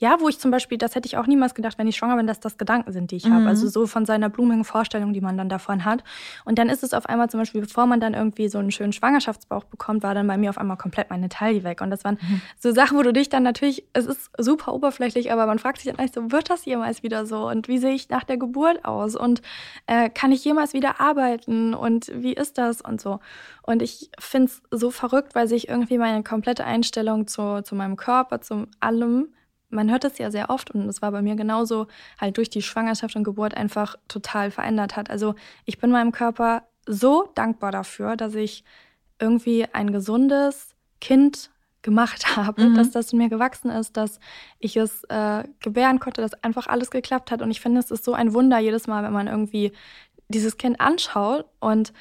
ja, 0.00 0.16
wo 0.18 0.30
ich 0.30 0.38
zum 0.38 0.50
Beispiel, 0.50 0.78
das 0.78 0.94
hätte 0.94 1.06
ich 1.06 1.18
auch 1.18 1.26
niemals 1.26 1.54
gedacht, 1.54 1.76
wenn 1.76 1.86
ich 1.86 1.94
schwanger 1.94 2.16
bin, 2.16 2.26
dass 2.26 2.40
das 2.40 2.56
Gedanken 2.56 2.90
sind, 2.90 3.10
die 3.10 3.16
ich 3.16 3.26
mhm. 3.26 3.34
habe. 3.34 3.48
Also 3.48 3.68
so 3.68 3.86
von 3.86 4.06
seiner 4.06 4.30
blumigen 4.30 4.64
Vorstellung, 4.64 5.12
die 5.12 5.20
man 5.20 5.36
dann 5.36 5.50
davon 5.50 5.84
hat. 5.84 6.02
Und 6.46 6.58
dann 6.58 6.70
ist 6.70 6.82
es 6.82 6.94
auf 6.94 7.04
einmal 7.06 7.28
zum 7.28 7.38
Beispiel, 7.38 7.60
bevor 7.60 7.84
man 7.84 8.00
dann 8.00 8.14
irgendwie 8.14 8.48
so 8.48 8.56
einen 8.56 8.70
schönen 8.70 8.94
Schwangerschaftsbauch 8.94 9.64
bekommt, 9.64 10.02
war 10.02 10.14
dann 10.14 10.26
bei 10.26 10.38
mir 10.38 10.48
auf 10.48 10.56
einmal 10.56 10.78
komplett 10.78 11.10
meine 11.10 11.28
Taille 11.28 11.64
weg. 11.64 11.82
Und 11.82 11.90
das 11.90 12.02
waren 12.02 12.18
mhm. 12.22 12.40
so 12.58 12.72
Sachen, 12.72 12.96
wo 12.96 13.02
du 13.02 13.12
dich 13.12 13.28
dann 13.28 13.42
natürlich, 13.42 13.84
es 13.92 14.06
ist 14.06 14.30
super 14.38 14.72
oberflächlich, 14.72 15.32
aber 15.32 15.44
man 15.44 15.58
fragt 15.58 15.82
sich 15.82 15.90
dann 15.90 15.98
eigentlich 15.98 16.12
so, 16.12 16.32
wird 16.32 16.48
das 16.48 16.64
jemals 16.64 17.02
wieder 17.02 17.26
so? 17.26 17.46
Und 17.48 17.68
wie 17.68 17.76
sehe 17.76 17.92
ich 17.92 18.08
nach 18.08 18.24
der 18.24 18.38
Geburt 18.38 18.86
aus? 18.86 19.16
Und 19.16 19.42
äh, 19.86 20.08
kann 20.08 20.32
ich 20.32 20.42
jemals 20.42 20.72
wieder 20.72 21.02
arbeiten? 21.02 21.74
Und 21.74 22.10
wie 22.14 22.32
ist 22.32 22.56
das? 22.56 22.80
Und 22.80 23.02
so. 23.02 23.20
Und 23.60 23.82
ich 23.82 24.10
finde 24.18 24.46
es 24.46 24.62
so 24.70 24.90
verrückt, 24.90 25.34
weil 25.34 25.46
sich 25.46 25.68
irgendwie 25.68 25.98
meine 25.98 26.22
komplette 26.22 26.64
Einstellung 26.64 27.26
zu, 27.26 27.60
zu 27.60 27.74
meinem 27.74 27.96
Körper, 27.96 28.40
zu 28.40 28.66
allem 28.80 29.28
man 29.70 29.90
hört 29.90 30.04
es 30.04 30.18
ja 30.18 30.30
sehr 30.30 30.50
oft 30.50 30.70
und 30.72 30.88
es 30.88 31.00
war 31.00 31.12
bei 31.12 31.22
mir 31.22 31.36
genauso, 31.36 31.86
halt 32.20 32.36
durch 32.36 32.50
die 32.50 32.62
Schwangerschaft 32.62 33.16
und 33.16 33.24
Geburt 33.24 33.56
einfach 33.56 33.96
total 34.08 34.50
verändert 34.50 34.96
hat. 34.96 35.10
Also 35.10 35.34
ich 35.64 35.78
bin 35.78 35.90
meinem 35.90 36.12
Körper 36.12 36.64
so 36.86 37.30
dankbar 37.34 37.72
dafür, 37.72 38.16
dass 38.16 38.34
ich 38.34 38.64
irgendwie 39.20 39.66
ein 39.72 39.92
gesundes 39.92 40.74
Kind 41.00 41.50
gemacht 41.82 42.36
habe, 42.36 42.62
mhm. 42.62 42.74
dass 42.74 42.90
das 42.90 43.12
in 43.12 43.18
mir 43.18 43.28
gewachsen 43.28 43.70
ist, 43.70 43.96
dass 43.96 44.18
ich 44.58 44.76
es 44.76 45.04
äh, 45.04 45.44
gebären 45.60 46.00
konnte, 46.00 46.20
dass 46.20 46.34
einfach 46.42 46.66
alles 46.66 46.90
geklappt 46.90 47.30
hat. 47.30 47.42
Und 47.42 47.50
ich 47.50 47.60
finde, 47.60 47.80
es 47.80 47.90
ist 47.90 48.04
so 48.04 48.14
ein 48.14 48.34
Wunder 48.34 48.58
jedes 48.58 48.86
Mal, 48.86 49.02
wenn 49.02 49.12
man 49.12 49.28
irgendwie 49.28 49.72
dieses 50.28 50.56
Kind 50.58 50.80
anschaut. 50.80 51.46
Und 51.60 51.92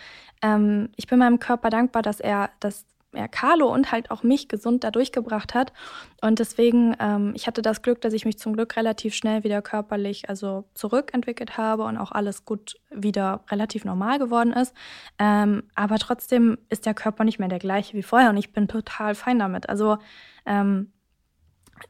ähm, 0.42 0.89
ich 0.95 1.07
bin 1.07 1.19
meinem 1.19 1.39
Körper 1.39 1.69
dankbar, 1.69 2.01
dass 2.01 2.19
er 2.19 2.50
das 2.60 2.86
ja, 3.13 3.27
Carlo 3.27 3.73
und 3.73 3.91
halt 3.91 4.11
auch 4.11 4.21
mich 4.23 4.47
gesund 4.47 4.83
da 4.83 4.91
durchgebracht 4.91 5.56
hat. 5.56 5.73
Und 6.21 6.39
deswegen, 6.39 6.95
ähm, 7.00 7.33
ich 7.35 7.47
hatte 7.47 7.61
das 7.61 7.81
Glück, 7.81 8.01
dass 8.01 8.13
ich 8.13 8.25
mich 8.25 8.38
zum 8.38 8.53
Glück 8.53 8.75
relativ 8.75 9.15
schnell 9.15 9.44
wieder 9.44 9.61
körperlich 9.61 10.29
also 10.29 10.65
zurückentwickelt 10.75 11.57
habe 11.57 11.83
und 11.83 11.97
auch 11.97 12.11
alles 12.11 12.45
gut 12.45 12.75
wieder 12.91 13.44
relativ 13.50 13.83
normal 13.83 14.19
geworden 14.19 14.53
ist. 14.53 14.75
Ähm, 15.17 15.63
aber 15.75 15.97
trotzdem 15.97 16.59
ist 16.69 16.85
der 16.85 16.94
Körper 16.94 17.23
nicht 17.23 17.39
mehr 17.39 17.50
der 17.50 17.59
gleiche 17.59 17.97
wie 17.97 18.03
vorher 18.03 18.29
und 18.29 18.38
ich 18.38 18.53
bin 18.53 18.67
total 18.67 19.15
fein 19.15 19.39
damit. 19.39 19.69
Also 19.69 19.97
ähm, 20.45 20.91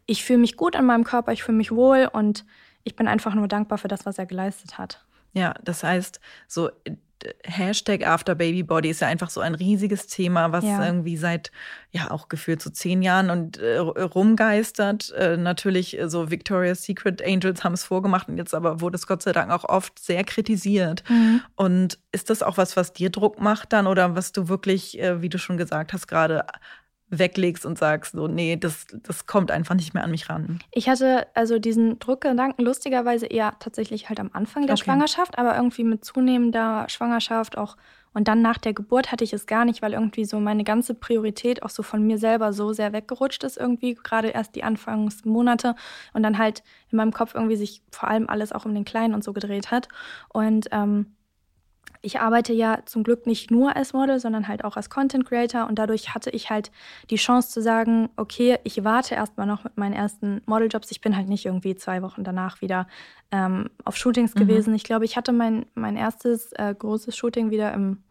ich 0.05 0.23
fühle 0.23 0.39
mich 0.39 0.55
gut 0.55 0.75
an 0.75 0.85
meinem 0.85 1.03
Körper, 1.03 1.33
ich 1.33 1.43
fühle 1.43 1.57
mich 1.57 1.71
wohl 1.71 2.09
und 2.11 2.45
ich 2.83 2.95
bin 2.95 3.07
einfach 3.07 3.35
nur 3.35 3.47
dankbar 3.47 3.77
für 3.77 3.87
das, 3.87 4.05
was 4.05 4.17
er 4.17 4.25
geleistet 4.25 4.77
hat. 4.77 5.05
Ja, 5.33 5.53
das 5.63 5.83
heißt, 5.83 6.19
so 6.47 6.69
Hashtag 7.43 8.05
After 8.05 8.35
Baby 8.35 8.63
Body 8.63 8.89
ist 8.89 9.01
ja 9.01 9.07
einfach 9.07 9.29
so 9.29 9.41
ein 9.41 9.55
riesiges 9.55 10.07
Thema, 10.07 10.51
was 10.51 10.63
ja. 10.63 10.85
irgendwie 10.85 11.17
seit 11.17 11.51
ja 11.91 12.11
auch 12.11 12.29
gefühlt 12.29 12.61
so 12.61 12.69
zehn 12.69 13.01
Jahren 13.01 13.29
und 13.29 13.57
äh, 13.57 13.77
rumgeistert. 13.77 15.11
Äh, 15.11 15.37
natürlich 15.37 15.99
äh, 15.99 16.09
so 16.09 16.31
Victoria's 16.31 16.83
Secret 16.83 17.25
Angels 17.25 17.63
haben 17.63 17.73
es 17.73 17.83
vorgemacht 17.83 18.29
und 18.29 18.37
jetzt 18.37 18.53
aber 18.53 18.81
wurde 18.81 18.95
es 18.95 19.07
Gott 19.07 19.21
sei 19.21 19.31
Dank 19.31 19.51
auch 19.51 19.65
oft 19.65 19.99
sehr 19.99 20.23
kritisiert. 20.23 21.03
Mhm. 21.09 21.41
Und 21.55 21.99
ist 22.11 22.29
das 22.29 22.43
auch 22.43 22.57
was, 22.57 22.77
was 22.77 22.93
dir 22.93 23.09
Druck 23.09 23.39
macht 23.39 23.73
dann 23.73 23.87
oder 23.87 24.15
was 24.15 24.31
du 24.31 24.47
wirklich, 24.47 24.99
äh, 24.99 25.21
wie 25.21 25.29
du 25.29 25.37
schon 25.37 25.57
gesagt 25.57 25.93
hast, 25.93 26.07
gerade 26.07 26.45
weglegst 27.09 27.65
und 27.65 27.77
sagst, 27.77 28.13
so, 28.13 28.27
nee, 28.27 28.55
das, 28.55 28.87
das 29.03 29.25
kommt 29.25 29.51
einfach 29.51 29.75
nicht 29.75 29.93
mehr 29.93 30.03
an 30.03 30.11
mich 30.11 30.29
ran. 30.29 30.59
Ich 30.71 30.89
hatte 30.89 31.27
also 31.33 31.59
diesen 31.59 31.99
Druckgedanken 31.99 32.63
lustigerweise 32.63 33.25
eher 33.25 33.55
tatsächlich 33.59 34.09
halt 34.09 34.19
am 34.19 34.29
Anfang 34.33 34.67
der 34.67 34.75
okay. 34.75 34.85
Schwangerschaft, 34.85 35.37
aber 35.37 35.55
irgendwie 35.55 35.83
mit 35.83 36.05
zunehmender 36.05 36.85
Schwangerschaft 36.87 37.57
auch 37.57 37.77
und 38.13 38.27
dann 38.27 38.41
nach 38.41 38.57
der 38.57 38.73
Geburt 38.73 39.11
hatte 39.11 39.23
ich 39.23 39.33
es 39.33 39.45
gar 39.45 39.65
nicht, 39.65 39.81
weil 39.81 39.93
irgendwie 39.93 40.25
so 40.25 40.39
meine 40.39 40.63
ganze 40.63 40.95
Priorität 40.95 41.63
auch 41.63 41.69
so 41.69 41.83
von 41.83 42.05
mir 42.05 42.17
selber 42.17 42.53
so 42.53 42.73
sehr 42.73 42.91
weggerutscht 42.91 43.43
ist 43.43 43.57
irgendwie, 43.57 43.93
gerade 43.95 44.29
erst 44.29 44.55
die 44.55 44.63
Anfangsmonate 44.63 45.75
und 46.13 46.23
dann 46.23 46.37
halt 46.37 46.63
in 46.91 46.97
meinem 46.97 47.13
Kopf 47.13 47.35
irgendwie 47.35 47.55
sich 47.55 47.83
vor 47.91 48.09
allem 48.09 48.27
alles 48.27 48.51
auch 48.51 48.65
um 48.65 48.73
den 48.73 48.85
Kleinen 48.85 49.13
und 49.13 49.23
so 49.23 49.31
gedreht 49.31 49.69
hat. 49.69 49.87
Und 50.29 50.67
ähm, 50.71 51.15
ich 52.01 52.19
arbeite 52.19 52.53
ja 52.53 52.79
zum 52.85 53.03
Glück 53.03 53.27
nicht 53.27 53.51
nur 53.51 53.75
als 53.75 53.93
Model, 53.93 54.19
sondern 54.19 54.47
halt 54.47 54.63
auch 54.63 54.77
als 54.77 54.89
Content 54.89 55.25
Creator 55.25 55.67
und 55.67 55.77
dadurch 55.77 56.13
hatte 56.13 56.29
ich 56.29 56.49
halt 56.49 56.71
die 57.09 57.17
Chance 57.17 57.49
zu 57.49 57.61
sagen, 57.61 58.09
okay, 58.15 58.57
ich 58.63 58.83
warte 58.83 59.15
erstmal 59.15 59.47
noch 59.47 59.65
mit 59.65 59.77
meinen 59.77 59.93
ersten 59.93 60.41
Modeljobs. 60.45 60.91
Ich 60.91 61.01
bin 61.01 61.15
halt 61.15 61.27
nicht 61.27 61.45
irgendwie 61.45 61.75
zwei 61.75 62.01
Wochen 62.01 62.23
danach 62.23 62.61
wieder 62.61 62.87
ähm, 63.31 63.69
auf 63.83 63.97
Shootings 63.97 64.33
mhm. 64.35 64.39
gewesen. 64.39 64.73
Ich 64.73 64.83
glaube, 64.83 65.05
ich 65.05 65.17
hatte 65.17 65.33
mein, 65.33 65.65
mein 65.75 65.97
erstes 65.97 66.53
äh, 66.53 66.73
großes 66.77 67.17
Shooting 67.17 67.51
wieder 67.51 67.73
im, 67.73 68.01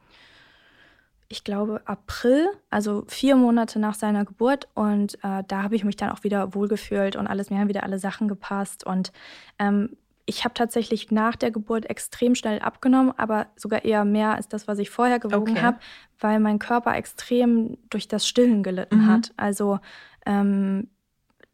ich 1.29 1.43
glaube, 1.43 1.81
April, 1.87 2.49
also 2.69 3.05
vier 3.07 3.37
Monate 3.37 3.79
nach 3.79 3.95
seiner 3.95 4.27
Geburt 4.27 4.69
und 4.75 5.15
äh, 5.25 5.45
da 5.49 5.63
habe 5.63 5.77
ich 5.77 5.85
mich 5.85 5.97
dann 5.97 6.11
auch 6.11 6.25
wieder 6.25 6.55
wohlgefühlt 6.55 7.17
und 7.17 7.27
alles, 7.27 7.49
mir 7.49 7.59
haben 7.59 7.69
wieder 7.69 7.85
alle 7.85 7.99
Sachen 7.99 8.29
gepasst 8.29 8.85
und 8.85 9.13
ähm, 9.59 9.97
ich 10.29 10.45
habe 10.45 10.53
tatsächlich 10.53 11.11
nach 11.11 11.37
der 11.37 11.51
Geburt 11.51 11.89
extrem 11.89 12.35
schnell 12.35 12.59
abgenommen, 12.59 13.15
aber 13.17 13.47
sogar 13.57 13.87
eher 13.87 14.05
mehr 14.05 14.35
als 14.35 14.47
das, 14.47 14.69
was 14.69 14.79
ich 14.79 14.91
vorher 14.91 15.19
gewogen 15.19 15.53
okay. 15.53 15.63
habe, 15.63 15.79
weil 16.21 16.39
mein 16.39 16.59
Körper 16.59 16.95
extrem 16.95 17.79
durch 17.89 18.09
das 18.09 18.29
Stillen 18.29 18.63
gelitten 18.63 19.05
mhm. 19.05 19.07
hat. 19.07 19.33
Also 19.39 19.81
ähm, 20.27 20.89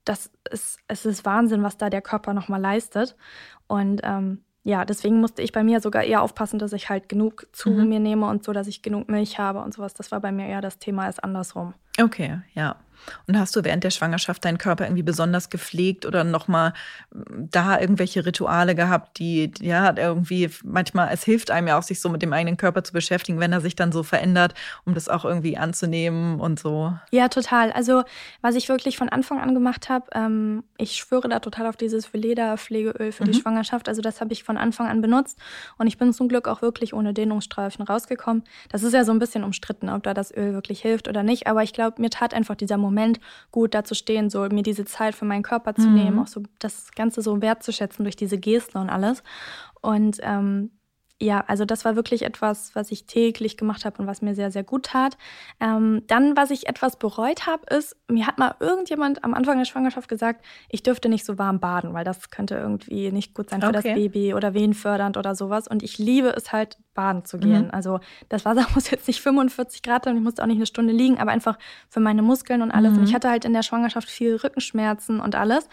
das 0.05 0.33
ist, 0.51 0.81
es 0.89 1.07
ist 1.07 1.25
Wahnsinn, 1.25 1.63
was 1.63 1.77
da 1.77 1.89
der 1.89 2.03
Körper 2.03 2.35
nochmal 2.35 2.61
leistet. 2.61 3.15
Und 3.69 4.01
ähm, 4.03 4.43
ja, 4.65 4.85
deswegen 4.85 5.21
musste 5.21 5.41
ich 5.41 5.53
bei 5.53 5.63
mir 5.63 5.81
sogar 5.81 6.03
eher 6.03 6.23
aufpassen, 6.23 6.59
dass 6.59 6.73
ich 6.73 6.91
halt 6.91 7.09
genug 7.09 7.47
zu 7.53 7.71
mhm. 7.71 7.89
mir 7.89 8.01
nehme 8.01 8.29
und 8.29 8.43
so, 8.43 8.53
dass 8.53 8.67
ich 8.67 8.83
genug 8.83 9.09
Milch 9.09 9.39
habe 9.39 9.61
und 9.61 9.73
sowas. 9.73 9.95
Das 9.95 10.11
war 10.11 10.19
bei 10.19 10.33
mir 10.33 10.49
eher 10.49 10.61
das 10.61 10.81
Thema 10.81 11.05
als 11.05 11.21
andersrum. 11.21 11.75
Okay, 12.01 12.41
ja, 12.55 12.75
Und 13.27 13.39
hast 13.39 13.55
du 13.57 13.65
während 13.65 13.85
der 13.85 13.91
Schwangerschaft 13.91 14.45
deinen 14.45 14.59
Körper 14.59 14.85
irgendwie 14.85 15.03
besonders 15.03 15.51
gepflegt 15.51 16.07
oder 16.07 16.25
nochmal 16.25 16.73
da 17.11 17.81
irgendwelche 17.81 18.27
Rituale 18.27 18.75
gehabt, 18.75 19.19
die, 19.19 19.53
ja, 19.61 19.97
irgendwie 19.97 20.51
manchmal, 20.65 21.11
es 21.13 21.25
hilft 21.25 21.51
einem 21.51 21.69
ja 21.69 21.79
auch, 21.79 21.83
sich 21.83 22.01
so 22.01 22.09
mit 22.09 22.23
dem 22.23 22.33
eigenen 22.33 22.57
Körper 22.57 22.85
zu 22.85 22.93
beschäftigen, 22.93 23.41
wenn 23.41 23.53
er 23.53 23.61
sich 23.61 23.77
dann 23.77 23.93
so 23.93 24.03
verändert, 24.03 24.55
um 24.85 24.95
das 24.95 25.09
auch 25.09 25.25
irgendwie 25.25 25.57
anzunehmen 25.57 26.41
und 26.41 26.59
so. 26.59 26.93
Ja, 27.11 27.29
total. 27.29 27.73
Also, 27.73 28.03
was 28.43 28.55
ich 28.55 28.69
wirklich 28.69 28.97
von 28.97 29.09
Anfang 29.09 29.41
an 29.41 29.55
gemacht 29.55 29.89
habe, 29.89 30.07
ähm, 30.13 30.65
ich 30.79 30.97
schwöre 30.97 31.29
da 31.29 31.41
total 31.41 31.67
auf 31.67 31.77
dieses 31.77 32.13
Veleda-Pflegeöl 32.13 33.13
für 33.13 33.25
mhm. 33.25 33.33
die 33.33 33.35
Schwangerschaft. 33.35 33.89
Also, 33.89 34.03
das 34.03 34.21
habe 34.21 34.33
ich 34.33 34.45
von 34.45 34.57
Anfang 34.57 34.89
an 34.89 35.01
benutzt 35.01 35.39
und 35.79 35.87
ich 35.87 35.99
bin 35.99 36.13
zum 36.13 36.29
Glück 36.29 36.49
auch 36.49 36.63
wirklich 36.63 36.95
ohne 36.95 37.15
Dehnungsstreifen 37.15 37.85
rausgekommen. 37.85 38.45
Das 38.71 38.83
ist 38.83 38.93
ja 38.93 39.05
so 39.05 39.13
ein 39.13 39.19
bisschen 39.19 39.45
umstritten, 39.45 39.89
ob 39.89 40.03
da 40.03 40.15
das 40.15 40.35
Öl 40.35 40.53
wirklich 40.53 40.81
hilft 40.81 41.09
oder 41.09 41.23
nicht, 41.23 41.47
aber 41.47 41.63
ich 41.63 41.73
glaube, 41.73 42.01
mir 42.01 42.11
tat 42.11 42.35
einfach 42.35 42.55
dieser 42.55 42.77
Moment 42.85 43.21
gut, 43.51 43.75
da 43.75 43.85
zu 43.85 43.95
stehen, 43.95 44.31
so 44.31 44.41
mir 44.49 44.63
diese 44.63 44.85
Zeit 44.85 45.15
für 45.15 45.25
meinen 45.25 45.43
Körper 45.43 45.75
zu 45.75 45.89
mhm. 45.89 45.95
nehmen, 45.95 46.19
auch 46.19 46.27
so 46.27 46.43
das 46.59 46.93
Ganze 46.93 47.23
so 47.23 47.41
wertzuschätzen 47.41 48.05
durch 48.05 48.17
diese 48.17 48.39
Gesten 48.39 48.79
und 48.79 48.91
alles. 48.91 49.23
Und 49.81 50.19
ähm, 50.23 50.71
ja, 51.25 51.43
also 51.47 51.65
das 51.65 51.85
war 51.85 51.97
wirklich 51.97 52.23
etwas, 52.23 52.75
was 52.75 52.93
ich 52.93 53.07
täglich 53.07 53.57
gemacht 53.57 53.85
habe 53.85 53.99
und 53.99 54.07
was 54.07 54.21
mir 54.21 54.35
sehr, 54.35 54.51
sehr 54.51 54.63
gut 54.63 54.87
tat. 54.87 55.17
Ähm, 55.59 56.03
dann, 56.07 56.37
was 56.37 56.51
ich 56.51 56.69
etwas 56.69 56.97
bereut 56.97 57.47
habe, 57.47 57.65
ist, 57.75 57.97
mir 58.09 58.27
hat 58.27 58.39
mal 58.39 58.55
irgendjemand 58.61 59.25
am 59.25 59.33
Anfang 59.33 59.57
der 59.57 59.65
Schwangerschaft 59.65 60.09
gesagt, 60.09 60.45
ich 60.69 60.83
dürfte 60.83 61.09
nicht 61.09 61.25
so 61.25 61.39
warm 61.39 61.61
baden, 61.61 61.95
weil 61.95 62.05
das 62.05 62.31
könnte 62.31 62.57
irgendwie 62.57 63.11
nicht 63.11 63.33
gut 63.33 63.49
sein 63.49 63.63
für 63.63 63.69
okay. 63.69 63.81
das 63.83 63.95
Baby 63.95 64.35
oder 64.35 64.53
wehenfördernd 64.53 65.17
oder 65.17 65.35
sowas. 65.35 65.67
Und 65.67 65.83
ich 65.83 65.97
liebe 65.97 66.29
es 66.29 66.53
halt, 66.53 66.77
baden 66.93 67.25
zu 67.25 67.39
gehen. 67.39 67.65
Mhm. 67.65 67.71
Also 67.73 68.01
das 68.29 68.45
Wasser 68.45 68.67
muss 68.75 68.91
jetzt 68.91 69.09
nicht 69.09 69.21
45 69.21 69.83
Grad 69.83 70.05
sein, 70.05 70.17
ich 70.17 70.23
musste 70.23 70.43
auch 70.43 70.47
nicht 70.47 70.57
eine 70.57 70.67
Stunde 70.67 70.93
liegen, 70.93 71.19
aber 71.19 71.31
einfach 71.31 71.59
für 71.89 72.01
meine 72.01 72.21
Muskeln 72.21 72.61
und 72.61 72.71
alles. 72.71 72.93
Mhm. 72.93 72.99
Und 72.99 73.05
ich 73.09 73.15
hatte 73.15 73.31
halt 73.31 73.47
in 73.47 73.55
der 73.55 73.63
Schwangerschaft 73.63 74.11
viel 74.11 74.37
Rückenschmerzen 74.37 75.21
und 75.21 75.35
alles. 75.35 75.69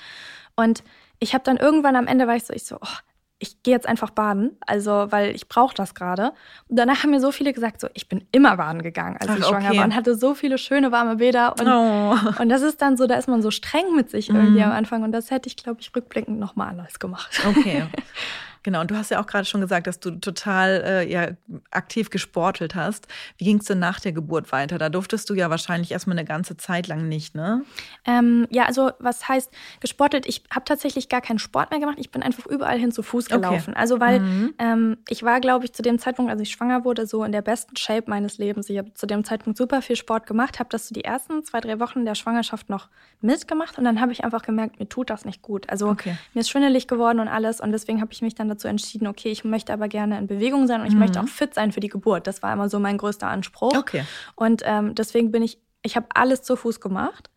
Und 0.55 0.84
ich 1.20 1.34
habe 1.34 1.43
dann 1.43 1.58
irgendwann 1.58 1.96
am 1.98 2.08
Ende 2.08 2.25
war 2.25 2.36
ich 2.36 2.46
so, 2.46 2.53
ich 2.53 2.63
so, 2.63 2.77
oh, 2.81 2.98
ich 3.41 3.63
gehe 3.63 3.74
jetzt 3.74 3.88
einfach 3.88 4.12
baden, 4.12 4.51
also 4.67 5.07
weil 5.10 5.36
ich 5.36 5.48
brauche 5.48 5.74
das 5.74 5.95
gerade. 5.95 6.31
Und 6.69 6.77
danach 6.77 7.01
haben 7.01 7.10
mir 7.10 7.19
so 7.19 7.31
viele 7.31 7.53
gesagt, 7.53 7.81
so 7.81 7.88
ich 7.95 8.07
bin 8.07 8.24
immer 8.31 8.55
baden 8.57 8.83
gegangen, 8.83 9.17
als 9.19 9.31
Ach, 9.31 9.38
ich 9.39 9.45
schwanger 9.45 9.69
okay. 9.69 9.77
war 9.79 9.86
und 9.86 9.95
hatte 9.95 10.15
so 10.15 10.36
viele 10.36 10.60
schöne 10.60 10.91
warme 10.91 11.15
Bäder 11.15 11.55
und, 11.60 11.67
oh. 11.67 12.15
und 12.39 12.50
das 12.50 12.62
ist 12.62 12.81
dann 12.83 12.98
so, 12.98 13.07
da 13.07 13.15
ist 13.15 13.27
man 13.27 13.41
so 13.41 13.50
streng 13.50 13.95
mit 13.95 14.12
sich 14.12 14.29
irgendwie 14.29 14.60
mm. 14.60 14.65
am 14.65 14.71
Anfang 14.71 15.01
und 15.01 15.12
das 15.12 15.31
hätte 15.31 15.48
ich, 15.48 15.57
glaube 15.57 15.81
ich, 15.81 15.91
rückblickend 15.95 16.39
nochmal 16.39 16.69
anders 16.69 17.00
gemacht. 17.00 17.41
Okay. 17.50 17.88
Genau, 18.63 18.82
und 18.82 18.91
du 18.91 18.96
hast 18.96 19.10
ja 19.10 19.20
auch 19.22 19.25
gerade 19.25 19.46
schon 19.46 19.62
gesagt, 19.62 19.88
dass 19.88 20.00
du 20.00 20.12
total 20.12 20.84
äh, 20.86 21.12
ja, 21.12 21.30
aktiv 21.72 22.10
gesportelt 22.10 22.75
hast. 22.75 23.08
Wie 23.38 23.46
ging 23.46 23.58
es 23.58 23.65
denn 23.65 23.80
nach 23.80 24.00
der 24.00 24.12
Geburt 24.12 24.51
weiter? 24.51 24.77
Da 24.77 24.89
durftest 24.89 25.30
du 25.30 25.34
ja 25.34 25.50
wahrscheinlich 25.50 25.91
erstmal 25.91 26.18
eine 26.18 26.25
ganze 26.25 26.58
Zeit 26.58 26.88
lang 26.88 27.08
nicht, 27.08 27.34
ne? 27.34 27.63
Ähm, 28.06 28.48
ja, 28.51 28.65
also 28.65 28.91
was 29.00 29.27
heißt 29.27 29.51
gesportelt? 29.80 30.27
Ich 30.27 30.44
habe 30.53 30.65
tatsächlich 30.65 31.10
gar 31.10 31.22
keinen 31.22 31.39
Sport 31.39 31.72
mehr 31.72 31.80
gemacht. 31.80 31.98
Ich 32.00 32.12
bin 32.12 32.22
einfach 32.22 32.46
überall 32.46 32.77
hin 32.77 32.91
zu 32.91 33.01
Fuß 33.01 33.30
gelaufen. 33.30 33.72
Okay. 33.72 33.80
Also 33.80 34.00
weil 34.00 34.20
mhm. 34.20 34.53
ähm, 34.60 34.98
ich 35.10 35.24
war, 35.24 35.39
glaube 35.39 35.65
ich, 35.65 35.74
zu 35.74 35.82
dem 35.82 35.98
Zeitpunkt, 35.98 36.32
als 36.32 36.41
ich 36.41 36.51
schwanger 36.51 36.86
wurde, 36.86 37.08
so 37.08 37.24
in 37.24 37.32
der 37.32 37.41
besten 37.41 37.75
Shape 37.77 38.10
meines 38.10 38.38
Lebens. 38.38 38.70
Ich 38.70 38.77
habe 38.77 38.94
zu 38.94 39.08
dem 39.08 39.24
Zeitpunkt 39.24 39.58
super 39.58 39.82
viel 39.82 39.96
Sport 39.96 40.27
gemacht, 40.27 40.60
habe 40.60 40.70
das 40.70 40.88
so 40.88 40.94
die 40.94 41.03
ersten 41.03 41.44
zwei, 41.44 41.62
drei 41.62 41.80
Wochen 41.80 42.06
der 42.06 42.15
Schwangerschaft 42.15 42.70
noch 42.70 42.89
mitgemacht 43.22 43.77
und 43.77 43.86
dann 43.86 44.01
habe 44.01 44.12
ich 44.12 44.24
einfach 44.24 44.44
gemerkt, 44.44 44.80
mir 44.80 44.88
tut 44.88 45.10
das 45.10 45.25
nicht 45.25 45.41
gut. 45.41 45.70
Also 45.70 45.89
okay. 45.89 46.15
mir 46.34 46.41
ist 46.41 46.50
schwindelig 46.50 46.88
geworden 46.88 47.20
und 47.20 47.27
alles 47.27 47.60
und 47.60 47.72
deswegen 47.72 48.01
habe 48.01 48.12
ich 48.13 48.22
mich 48.22 48.36
dann 48.36 48.50
dazu 48.51 48.67
entschieden, 48.67 49.08
okay, 49.08 49.29
ich 49.29 49.43
möchte 49.43 49.74
aber 49.74 49.88
gerne 49.88 50.17
in 50.17 50.27
Bewegung 50.27 50.67
sein 50.67 50.81
und 50.81 50.88
ich 50.88 50.93
mhm. 50.93 51.00
möchte 51.00 51.22
auch 51.22 51.27
fit 51.27 51.53
sein 51.53 51.72
für 51.72 51.79
die 51.79 51.88
Geburt. 51.88 52.27
Das 52.27 52.43
war 52.43 52.53
immer 52.53 52.70
so 52.70 52.79
mein 52.79 52.98
größter 52.98 53.27
Anspruch. 53.27 53.75
Okay. 53.77 54.03
Und 54.36 54.62
ähm, 54.65 54.96
deswegen 54.96 55.31
bin 55.31 55.43
ich, 55.43 55.60
ich 55.83 55.95
habe 55.95 56.07
alles 56.13 56.41
zu 56.43 56.55
Fuß 56.55 56.79
gemacht 56.79 57.29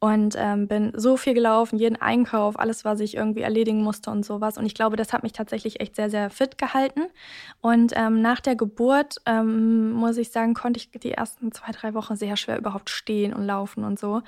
und 0.00 0.36
ähm, 0.38 0.68
bin 0.68 0.92
so 0.94 1.16
viel 1.16 1.34
gelaufen, 1.34 1.76
jeden 1.76 2.00
Einkauf, 2.00 2.56
alles, 2.58 2.84
was 2.84 3.00
ich 3.00 3.16
irgendwie 3.16 3.40
erledigen 3.40 3.82
musste 3.82 4.10
und 4.10 4.24
sowas. 4.24 4.56
Und 4.56 4.64
ich 4.64 4.74
glaube, 4.74 4.96
das 4.96 5.12
hat 5.12 5.24
mich 5.24 5.32
tatsächlich 5.32 5.80
echt 5.80 5.96
sehr, 5.96 6.08
sehr 6.08 6.30
fit 6.30 6.56
gehalten. 6.56 7.02
Und 7.60 7.92
ähm, 7.96 8.22
nach 8.22 8.38
der 8.38 8.54
Geburt, 8.54 9.16
ähm, 9.26 9.90
muss 9.90 10.16
ich 10.16 10.30
sagen, 10.30 10.54
konnte 10.54 10.78
ich 10.78 10.90
die 10.92 11.10
ersten 11.10 11.50
zwei, 11.50 11.72
drei 11.72 11.94
Wochen 11.94 12.14
sehr 12.14 12.36
schwer 12.36 12.58
überhaupt 12.58 12.90
stehen 12.90 13.34
und 13.34 13.44
laufen 13.44 13.82
und 13.82 13.98
so. 13.98 14.22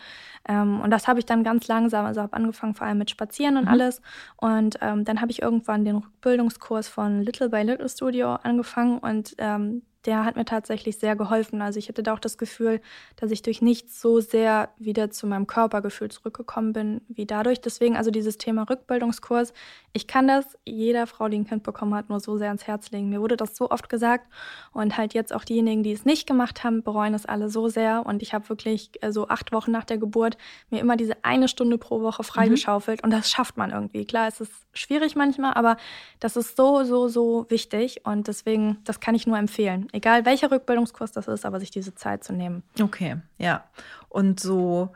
Ähm, 0.48 0.80
und 0.80 0.90
das 0.90 1.06
habe 1.06 1.20
ich 1.20 1.26
dann 1.26 1.44
ganz 1.44 1.68
langsam, 1.68 2.04
also 2.04 2.22
habe 2.22 2.32
angefangen 2.32 2.74
vor 2.74 2.88
allem 2.88 2.98
mit 2.98 3.10
Spazieren 3.10 3.56
und 3.56 3.66
mhm. 3.66 3.70
alles. 3.70 4.02
Und 4.38 4.78
ähm, 4.80 5.04
dann 5.04 5.20
habe 5.20 5.30
ich 5.30 5.40
irgendwann 5.40 5.84
den 5.84 5.96
Rückbildungskurs 5.96 6.88
von 6.88 7.22
Little 7.22 7.48
by 7.48 7.62
Little 7.62 7.88
Studio 7.88 8.34
angefangen 8.42 8.98
und 8.98 9.36
ähm, 9.38 9.82
der 10.06 10.24
hat 10.24 10.36
mir 10.36 10.44
tatsächlich 10.44 10.98
sehr 10.98 11.14
geholfen. 11.14 11.60
Also 11.60 11.78
ich 11.78 11.88
hatte 11.88 12.02
da 12.02 12.14
auch 12.14 12.18
das 12.18 12.38
Gefühl, 12.38 12.80
dass 13.16 13.30
ich 13.30 13.42
durch 13.42 13.60
nichts 13.60 14.00
so 14.00 14.20
sehr 14.20 14.70
wieder 14.78 15.10
zu 15.10 15.26
meinem 15.26 15.46
Körpergefühl 15.46 16.10
zurückgekommen 16.10 16.72
bin 16.72 17.00
wie 17.08 17.26
dadurch. 17.26 17.60
Deswegen 17.60 17.96
also 17.96 18.10
dieses 18.10 18.38
Thema 18.38 18.62
Rückbildungskurs. 18.62 19.52
Ich 19.92 20.06
kann 20.06 20.26
das 20.26 20.58
jeder 20.64 21.06
Frau, 21.06 21.28
die 21.28 21.38
ein 21.38 21.46
Kind 21.46 21.62
bekommen 21.62 21.94
hat, 21.94 22.08
nur 22.08 22.20
so 22.20 22.38
sehr 22.38 22.48
ans 22.48 22.66
Herz 22.66 22.90
legen. 22.90 23.10
Mir 23.10 23.20
wurde 23.20 23.36
das 23.36 23.56
so 23.56 23.70
oft 23.70 23.88
gesagt 23.88 24.26
und 24.72 24.96
halt 24.96 25.12
jetzt 25.12 25.34
auch 25.34 25.44
diejenigen, 25.44 25.82
die 25.82 25.92
es 25.92 26.04
nicht 26.04 26.26
gemacht 26.26 26.64
haben, 26.64 26.82
bereuen 26.82 27.12
es 27.12 27.26
alle 27.26 27.50
so 27.50 27.68
sehr. 27.68 28.06
Und 28.06 28.22
ich 28.22 28.32
habe 28.32 28.48
wirklich 28.48 28.92
so 29.10 29.28
acht 29.28 29.52
Wochen 29.52 29.70
nach 29.70 29.84
der 29.84 29.98
Geburt 29.98 30.38
mir 30.70 30.80
immer 30.80 30.96
diese 30.96 31.24
eine 31.24 31.48
Stunde 31.48 31.76
pro 31.76 32.00
Woche 32.00 32.24
freigeschaufelt 32.24 33.02
mhm. 33.02 33.04
und 33.04 33.10
das 33.10 33.30
schafft 33.30 33.58
man 33.58 33.70
irgendwie. 33.70 34.06
Klar, 34.06 34.28
es 34.28 34.40
ist 34.40 34.52
schwierig 34.72 35.16
manchmal, 35.16 35.54
aber 35.54 35.76
das 36.20 36.36
ist 36.36 36.56
so, 36.56 36.84
so, 36.84 37.08
so 37.08 37.46
wichtig 37.48 38.04
und 38.04 38.28
deswegen, 38.28 38.78
das 38.84 39.00
kann 39.00 39.14
ich 39.14 39.26
nur 39.26 39.38
empfehlen 39.38 39.88
egal 39.92 40.24
welcher 40.24 40.50
Rückbildungskurs 40.50 41.12
das 41.12 41.28
ist, 41.28 41.44
aber 41.44 41.60
sich 41.60 41.70
diese 41.70 41.94
Zeit 41.94 42.24
zu 42.24 42.32
nehmen. 42.32 42.62
Okay, 42.80 43.16
ja. 43.38 43.64
Und 44.08 44.40
so 44.40 44.90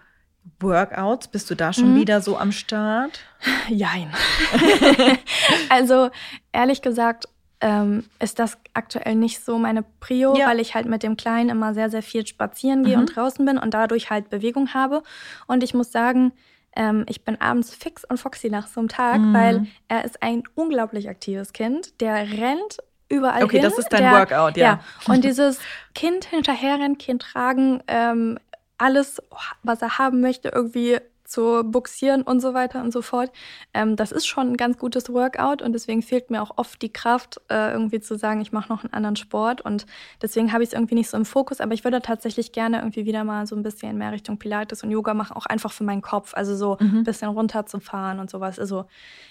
Workouts, 0.60 1.28
bist 1.28 1.50
du 1.50 1.54
da 1.54 1.72
schon 1.72 1.94
mhm. 1.94 2.00
wieder 2.00 2.20
so 2.20 2.36
am 2.36 2.52
Start? 2.52 3.20
Jein. 3.68 4.12
also 5.68 6.10
ehrlich 6.52 6.82
gesagt 6.82 7.26
ähm, 7.60 8.04
ist 8.20 8.38
das 8.38 8.58
aktuell 8.74 9.14
nicht 9.14 9.42
so 9.42 9.58
meine 9.58 9.82
Prio, 10.00 10.36
ja. 10.36 10.48
weil 10.48 10.60
ich 10.60 10.74
halt 10.74 10.86
mit 10.86 11.02
dem 11.02 11.16
Kleinen 11.16 11.48
immer 11.48 11.72
sehr, 11.72 11.88
sehr 11.88 12.02
viel 12.02 12.26
spazieren 12.26 12.84
gehe 12.84 12.96
mhm. 12.96 13.02
und 13.02 13.16
draußen 13.16 13.44
bin 13.46 13.56
und 13.56 13.72
dadurch 13.72 14.10
halt 14.10 14.28
Bewegung 14.28 14.74
habe. 14.74 15.02
Und 15.46 15.62
ich 15.62 15.72
muss 15.72 15.90
sagen, 15.90 16.32
ähm, 16.76 17.04
ich 17.08 17.24
bin 17.24 17.40
abends 17.40 17.74
fix 17.74 18.04
und 18.04 18.18
foxy 18.18 18.50
nach 18.50 18.66
so 18.66 18.80
einem 18.80 18.88
Tag, 18.88 19.20
mhm. 19.20 19.34
weil 19.34 19.66
er 19.88 20.04
ist 20.04 20.22
ein 20.22 20.42
unglaublich 20.54 21.08
aktives 21.08 21.52
Kind. 21.52 22.00
Der 22.00 22.14
rennt 22.14 22.78
überall 23.08 23.44
okay, 23.44 23.58
hin. 23.58 23.66
Okay, 23.66 23.70
das 23.70 23.78
ist 23.78 23.92
dein 23.92 24.02
der, 24.02 24.12
Workout, 24.12 24.56
ja. 24.56 24.80
ja. 25.06 25.12
Und 25.12 25.24
dieses 25.24 25.58
Kind 25.94 26.24
hinterherrennen, 26.24 26.98
Kind 26.98 27.22
tragen, 27.22 27.82
ähm, 27.86 28.38
alles, 28.78 29.22
was 29.62 29.82
er 29.82 29.98
haben 29.98 30.20
möchte, 30.20 30.48
irgendwie 30.48 30.98
zu 31.34 31.64
buxieren 31.64 32.22
und 32.22 32.40
so 32.40 32.54
weiter 32.54 32.80
und 32.82 32.92
so 32.92 33.02
fort. 33.02 33.32
Ähm, 33.74 33.96
das 33.96 34.12
ist 34.12 34.26
schon 34.26 34.52
ein 34.52 34.56
ganz 34.56 34.78
gutes 34.78 35.12
Workout 35.12 35.62
und 35.62 35.72
deswegen 35.72 36.00
fehlt 36.00 36.30
mir 36.30 36.40
auch 36.40 36.52
oft 36.56 36.80
die 36.80 36.92
Kraft, 36.92 37.40
äh, 37.50 37.72
irgendwie 37.72 38.00
zu 38.00 38.16
sagen, 38.16 38.40
ich 38.40 38.52
mache 38.52 38.68
noch 38.68 38.84
einen 38.84 38.92
anderen 38.92 39.16
Sport 39.16 39.60
und 39.60 39.84
deswegen 40.22 40.52
habe 40.52 40.62
ich 40.62 40.68
es 40.68 40.72
irgendwie 40.74 40.94
nicht 40.94 41.10
so 41.10 41.16
im 41.16 41.24
Fokus, 41.24 41.60
aber 41.60 41.74
ich 41.74 41.82
würde 41.82 42.00
tatsächlich 42.00 42.52
gerne 42.52 42.78
irgendwie 42.78 43.04
wieder 43.04 43.24
mal 43.24 43.46
so 43.46 43.56
ein 43.56 43.64
bisschen 43.64 43.98
mehr 43.98 44.12
Richtung 44.12 44.38
Pilates 44.38 44.84
und 44.84 44.90
Yoga 44.90 45.12
machen, 45.12 45.36
auch 45.36 45.46
einfach 45.46 45.72
für 45.72 45.82
meinen 45.82 46.02
Kopf, 46.02 46.34
also 46.34 46.54
so 46.54 46.76
mhm. 46.78 46.98
ein 46.98 47.04
bisschen 47.04 47.28
runterzufahren 47.28 48.20
und 48.20 48.30
sowas. 48.30 48.60
Also 48.60 48.84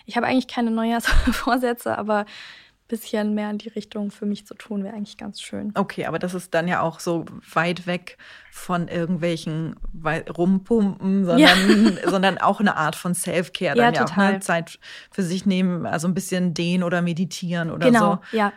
ich 0.05 0.17
habe 0.17 0.27
eigentlich 0.27 0.47
keine 0.47 0.71
Neujahrsvorsätze, 0.71 1.97
aber 1.97 2.25
bisschen 2.87 3.33
mehr 3.33 3.49
in 3.49 3.57
die 3.57 3.69
Richtung 3.69 4.11
für 4.11 4.25
mich 4.25 4.45
zu 4.45 4.53
tun, 4.53 4.83
wäre 4.83 4.93
eigentlich 4.93 5.17
ganz 5.17 5.41
schön. 5.41 5.71
Okay, 5.75 6.05
aber 6.05 6.19
das 6.19 6.33
ist 6.33 6.53
dann 6.53 6.67
ja 6.67 6.81
auch 6.81 6.99
so 6.99 7.25
weit 7.53 7.87
weg 7.87 8.17
von 8.51 8.87
irgendwelchen 8.87 9.75
Rumpumpen, 10.03 11.25
sondern, 11.25 11.39
ja. 11.39 12.09
sondern 12.09 12.37
auch 12.37 12.59
eine 12.59 12.75
Art 12.75 12.95
von 12.95 13.13
Self-Care. 13.15 13.75
Dann 13.75 13.93
ja, 13.93 13.99
ja 14.01 14.05
total. 14.05 14.27
auch 14.27 14.33
ne? 14.33 14.39
Zeit 14.41 14.79
für 15.11 15.23
sich 15.23 15.45
nehmen, 15.45 15.85
also 15.85 16.07
ein 16.07 16.13
bisschen 16.13 16.53
dehnen 16.53 16.83
oder 16.83 17.01
meditieren 17.01 17.71
oder 17.71 17.87
genau, 17.87 17.99
so. 17.99 18.19
Genau, 18.31 18.43
ja, 18.43 18.53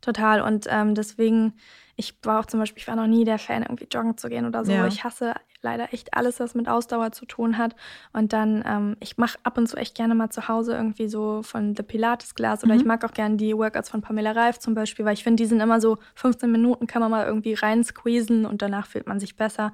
total. 0.00 0.42
Und 0.42 0.66
ähm, 0.70 0.94
deswegen 0.94 1.54
ich 1.96 2.14
war 2.22 2.40
auch 2.40 2.46
zum 2.46 2.60
Beispiel, 2.60 2.80
ich 2.80 2.88
war 2.88 2.96
noch 2.96 3.06
nie 3.06 3.24
der 3.24 3.38
Fan, 3.38 3.62
irgendwie 3.62 3.86
joggen 3.90 4.16
zu 4.16 4.28
gehen 4.28 4.46
oder 4.46 4.64
so. 4.64 4.72
Ja. 4.72 4.86
Ich 4.86 5.04
hasse 5.04 5.34
leider 5.64 5.92
echt 5.92 6.14
alles, 6.14 6.38
was 6.38 6.54
mit 6.54 6.68
Ausdauer 6.68 7.10
zu 7.10 7.26
tun 7.26 7.58
hat. 7.58 7.74
Und 8.12 8.32
dann, 8.32 8.62
ähm, 8.66 8.96
ich 9.00 9.18
mache 9.18 9.38
ab 9.42 9.58
und 9.58 9.66
zu 9.66 9.76
echt 9.76 9.96
gerne 9.96 10.14
mal 10.14 10.30
zu 10.30 10.46
Hause 10.46 10.74
irgendwie 10.74 11.08
so 11.08 11.42
von 11.42 11.74
The 11.74 11.82
Pilates 11.82 12.34
Glass 12.36 12.62
oder 12.62 12.74
mhm. 12.74 12.80
ich 12.80 12.86
mag 12.86 13.04
auch 13.04 13.12
gerne 13.12 13.36
die 13.36 13.56
Workouts 13.56 13.88
von 13.88 14.02
Pamela 14.02 14.32
Reif 14.32 14.58
zum 14.58 14.74
Beispiel, 14.74 15.04
weil 15.04 15.14
ich 15.14 15.24
finde, 15.24 15.42
die 15.42 15.48
sind 15.48 15.60
immer 15.60 15.80
so 15.80 15.98
15 16.14 16.50
Minuten, 16.50 16.86
kann 16.86 17.02
man 17.02 17.10
mal 17.10 17.26
irgendwie 17.26 17.54
rein 17.54 17.82
squeezen 17.82 18.46
und 18.46 18.62
danach 18.62 18.86
fühlt 18.86 19.08
man 19.08 19.18
sich 19.18 19.36
besser. 19.36 19.72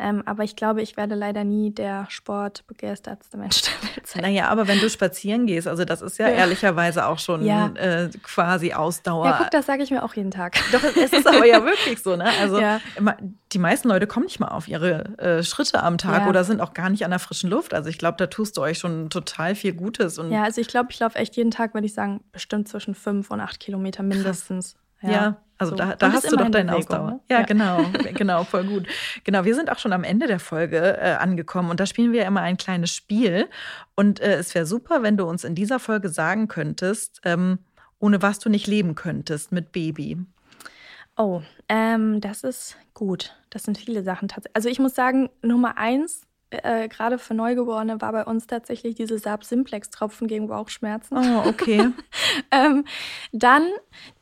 Ähm, 0.00 0.22
aber 0.24 0.44
ich 0.44 0.56
glaube, 0.56 0.80
ich 0.80 0.96
werde 0.96 1.14
leider 1.14 1.44
nie 1.44 1.72
der 1.72 2.06
sportbegeistertste 2.08 3.36
Mensch 3.36 3.60
der 3.62 3.90
Welt 3.90 4.06
sein. 4.06 4.22
Naja, 4.22 4.48
aber 4.48 4.66
wenn 4.66 4.80
du 4.80 4.88
spazieren 4.88 5.46
gehst, 5.46 5.68
also 5.68 5.84
das 5.84 6.00
ist 6.00 6.18
ja, 6.18 6.28
ja. 6.28 6.36
ehrlicherweise 6.36 7.06
auch 7.06 7.18
schon 7.18 7.44
ja. 7.44 7.66
äh, 7.74 8.08
quasi 8.22 8.72
Ausdauer. 8.72 9.26
Ja, 9.26 9.38
guck, 9.42 9.50
das 9.50 9.66
sage 9.66 9.82
ich 9.82 9.90
mir 9.90 10.02
auch 10.02 10.14
jeden 10.14 10.30
Tag. 10.30 10.56
Doch, 10.72 10.82
es 10.82 11.12
ist 11.12 11.26
aber 11.26 11.44
ja 11.44 11.62
wirklich 11.64 12.02
so, 12.02 12.16
ne? 12.16 12.30
Also 12.40 12.58
ja. 12.58 12.80
die 13.52 13.58
meisten 13.58 13.88
Leute 13.88 14.06
kommen 14.06 14.24
nicht 14.24 14.40
mal 14.40 14.48
auf 14.48 14.68
ihre 14.68 15.18
äh, 15.18 15.42
Schritte 15.42 15.82
am 15.82 15.98
Tag 15.98 16.26
oder 16.26 16.44
sind 16.44 16.62
auch 16.62 16.72
gar 16.72 16.88
nicht 16.88 17.04
an 17.04 17.10
der 17.10 17.20
frischen 17.20 17.50
Luft. 17.50 17.74
Also 17.74 17.90
ich 17.90 17.98
glaube, 17.98 18.16
da 18.16 18.26
tust 18.26 18.56
du 18.56 18.62
euch 18.62 18.78
schon 18.78 19.10
total 19.10 19.54
viel 19.54 19.74
Gutes. 19.74 20.18
Ja, 20.30 20.44
also 20.44 20.62
ich 20.62 20.68
glaube, 20.68 20.88
ich 20.90 20.98
laufe 20.98 21.18
echt 21.18 21.36
jeden 21.36 21.50
Tag, 21.50 21.74
würde 21.74 21.86
ich 21.86 21.92
sagen, 21.92 22.20
bestimmt 22.32 22.68
zwischen 22.68 22.94
fünf 22.94 23.30
und 23.30 23.40
acht 23.40 23.60
Kilometer 23.60 24.02
mindestens. 24.02 24.76
ja. 25.02 25.36
Also 25.60 25.72
so. 25.72 25.76
da, 25.76 25.94
da 25.94 26.12
hast 26.12 26.32
du 26.32 26.36
doch 26.36 26.48
deinen 26.48 26.70
Ausdauer. 26.70 27.10
Ne? 27.10 27.20
Ja, 27.28 27.40
ja, 27.40 27.44
genau, 27.44 27.84
genau, 28.14 28.44
voll 28.44 28.64
gut. 28.64 28.86
Genau, 29.24 29.44
wir 29.44 29.54
sind 29.54 29.70
auch 29.70 29.78
schon 29.78 29.92
am 29.92 30.04
Ende 30.04 30.26
der 30.26 30.40
Folge 30.40 30.96
äh, 30.98 31.16
angekommen 31.16 31.68
und 31.68 31.78
da 31.78 31.84
spielen 31.84 32.12
wir 32.12 32.24
immer 32.24 32.40
ein 32.40 32.56
kleines 32.56 32.90
Spiel. 32.94 33.46
Und 33.94 34.20
äh, 34.20 34.36
es 34.36 34.54
wäre 34.54 34.64
super, 34.64 35.02
wenn 35.02 35.18
du 35.18 35.26
uns 35.26 35.44
in 35.44 35.54
dieser 35.54 35.78
Folge 35.78 36.08
sagen 36.08 36.48
könntest, 36.48 37.20
ähm, 37.26 37.58
ohne 37.98 38.22
was 38.22 38.38
du 38.38 38.48
nicht 38.48 38.66
leben 38.68 38.94
könntest 38.94 39.52
mit 39.52 39.70
Baby. 39.70 40.16
Oh, 41.18 41.42
ähm, 41.68 42.22
das 42.22 42.42
ist 42.42 42.76
gut. 42.94 43.36
Das 43.50 43.64
sind 43.64 43.76
viele 43.76 44.02
Sachen 44.02 44.28
tatsächlich. 44.28 44.56
Also 44.56 44.70
ich 44.70 44.78
muss 44.78 44.94
sagen, 44.94 45.28
Nummer 45.42 45.76
eins 45.76 46.22
äh, 46.50 46.88
gerade 46.88 47.18
für 47.18 47.34
Neugeborene 47.34 48.00
war 48.00 48.12
bei 48.12 48.24
uns 48.24 48.46
tatsächlich 48.46 48.94
diese 48.94 49.18
Saab-Simplex-Tropfen 49.18 50.26
gegen 50.26 50.48
Bauchschmerzen. 50.48 51.16
Oh, 51.16 51.48
okay. 51.48 51.90
ähm, 52.50 52.84
dann 53.32 53.62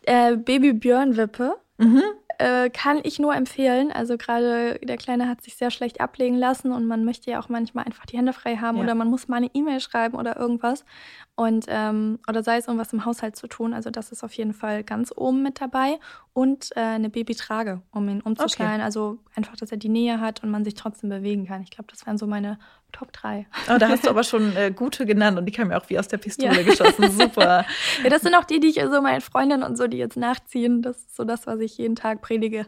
äh, 0.02 0.36
Baby-Björn-Wippe. 0.36 1.56
Mhm. 1.78 2.02
Äh, 2.40 2.70
kann 2.70 3.00
ich 3.02 3.18
nur 3.18 3.34
empfehlen. 3.34 3.90
Also 3.90 4.16
gerade 4.16 4.78
der 4.80 4.96
Kleine 4.96 5.28
hat 5.28 5.42
sich 5.42 5.56
sehr 5.56 5.72
schlecht 5.72 6.00
ablegen 6.00 6.36
lassen 6.36 6.70
und 6.70 6.86
man 6.86 7.04
möchte 7.04 7.32
ja 7.32 7.40
auch 7.40 7.48
manchmal 7.48 7.84
einfach 7.84 8.06
die 8.06 8.16
Hände 8.16 8.32
frei 8.32 8.56
haben 8.56 8.76
ja. 8.76 8.84
oder 8.84 8.94
man 8.94 9.08
muss 9.08 9.26
mal 9.26 9.38
eine 9.38 9.50
E-Mail 9.54 9.80
schreiben 9.80 10.16
oder 10.16 10.36
irgendwas. 10.36 10.84
Und 11.34 11.66
ähm, 11.66 12.20
oder 12.28 12.44
sei 12.44 12.58
es 12.58 12.68
irgendwas 12.68 12.92
im 12.92 13.04
Haushalt 13.04 13.34
zu 13.34 13.48
tun. 13.48 13.74
Also 13.74 13.90
das 13.90 14.12
ist 14.12 14.22
auf 14.22 14.32
jeden 14.34 14.52
Fall 14.52 14.84
ganz 14.84 15.12
oben 15.16 15.42
mit 15.42 15.60
dabei. 15.60 15.98
Und 16.32 16.70
äh, 16.76 16.80
eine 16.80 17.10
Babytrage, 17.10 17.82
um 17.90 18.08
ihn 18.08 18.20
umzuschneiden. 18.20 18.76
Okay. 18.76 18.84
Also 18.84 19.18
einfach, 19.34 19.56
dass 19.56 19.72
er 19.72 19.78
die 19.78 19.88
Nähe 19.88 20.20
hat 20.20 20.44
und 20.44 20.50
man 20.50 20.64
sich 20.64 20.74
trotzdem 20.74 21.10
bewegen 21.10 21.44
kann. 21.44 21.62
Ich 21.62 21.70
glaube, 21.70 21.88
das 21.90 22.06
wären 22.06 22.18
so 22.18 22.28
meine 22.28 22.60
Top 22.92 23.12
3. 23.12 23.46
Oh, 23.68 23.78
da 23.78 23.88
hast 23.88 24.06
du 24.06 24.10
aber 24.10 24.24
schon 24.24 24.56
äh, 24.56 24.72
gute 24.74 25.04
genannt 25.04 25.38
und 25.38 25.44
die 25.46 25.52
kamen 25.52 25.70
ja 25.70 25.78
auch 25.78 25.88
wie 25.88 25.98
aus 25.98 26.08
der 26.08 26.16
Pistole 26.16 26.56
ja. 26.56 26.62
geschossen. 26.62 27.10
Super. 27.10 27.66
ja, 28.02 28.10
das 28.10 28.22
sind 28.22 28.34
auch 28.34 28.44
die, 28.44 28.60
die 28.60 28.68
ich 28.68 28.80
so 28.80 29.02
meine 29.02 29.20
Freundinnen 29.20 29.62
und 29.62 29.76
so, 29.76 29.86
die 29.86 29.98
jetzt 29.98 30.16
nachziehen. 30.16 30.80
Das 30.82 30.96
ist 30.96 31.14
so 31.14 31.24
das, 31.24 31.46
was 31.46 31.60
ich 31.60 31.76
jeden 31.76 31.96
Tag 31.96 32.22
predige. 32.22 32.66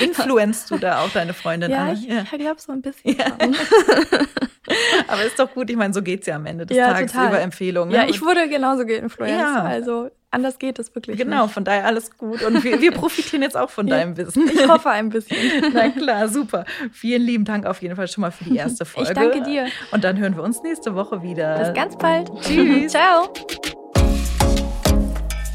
Influenzt 0.00 0.70
du 0.70 0.78
da 0.78 1.02
auch 1.02 1.10
deine 1.10 1.34
Freundin 1.34 1.70
ja, 1.70 1.92
Ich, 1.92 2.04
ja, 2.04 2.22
ich 2.22 2.30
glaube 2.30 2.60
so 2.60 2.72
ein 2.72 2.82
bisschen. 2.82 3.16
Ja. 3.16 3.26
aber 5.08 5.24
ist 5.24 5.38
doch 5.38 5.52
gut, 5.52 5.70
ich 5.70 5.76
meine, 5.76 5.94
so 5.94 6.02
geht 6.02 6.20
es 6.20 6.26
ja 6.26 6.36
am 6.36 6.46
Ende 6.46 6.66
des 6.66 6.76
ja, 6.76 6.92
Tages 6.92 7.12
total. 7.12 7.28
über 7.28 7.40
Empfehlungen. 7.40 7.94
Ja, 7.94 8.08
ich 8.08 8.20
wurde 8.20 8.48
genauso 8.48 8.84
geinfluenced. 8.84 9.38
Ja. 9.38 9.62
Also 9.62 10.10
anders 10.30 10.58
geht 10.58 10.78
es 10.78 10.94
wirklich. 10.94 11.16
Genau, 11.18 11.44
nicht. 11.44 11.54
von 11.54 11.64
daher 11.64 11.86
alles 11.86 12.16
gut. 12.16 12.42
Und 12.42 12.62
wir, 12.64 12.80
wir 12.80 12.92
profitieren 12.92 13.42
jetzt 13.42 13.56
auch 13.56 13.70
von 13.70 13.86
deinem 13.86 14.16
Wissen. 14.16 14.48
Ich 14.52 14.68
hoffe 14.68 14.90
ein 14.90 15.08
bisschen. 15.08 15.36
Na 15.72 15.88
klar, 15.88 16.28
super. 16.28 16.64
Vielen 16.92 17.22
lieben 17.22 17.44
Dank 17.44 17.66
auf 17.66 17.82
jeden 17.82 17.96
Fall 17.96 18.08
schon 18.08 18.22
mal 18.22 18.30
für 18.30 18.44
die 18.44 18.56
erste 18.56 18.84
Folge. 18.84 19.10
Ich 19.10 19.14
danke 19.14 19.42
dir. 19.42 19.66
Und 19.92 20.04
dann 20.04 20.18
hören 20.18 20.36
wir 20.36 20.42
uns 20.42 20.62
nächste 20.62 20.94
Woche 20.94 21.22
wieder. 21.22 21.58
Bis 21.58 21.74
ganz 21.74 21.96
bald. 21.96 22.30
Tschüss. 22.42 22.92
Ciao. 22.92 23.32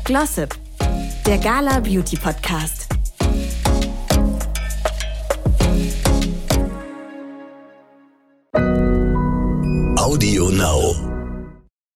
Glossip, 0.03 0.53
der 1.25 1.37
Gala 1.39 1.79
Beauty 1.79 2.17
Podcast. 2.17 3.04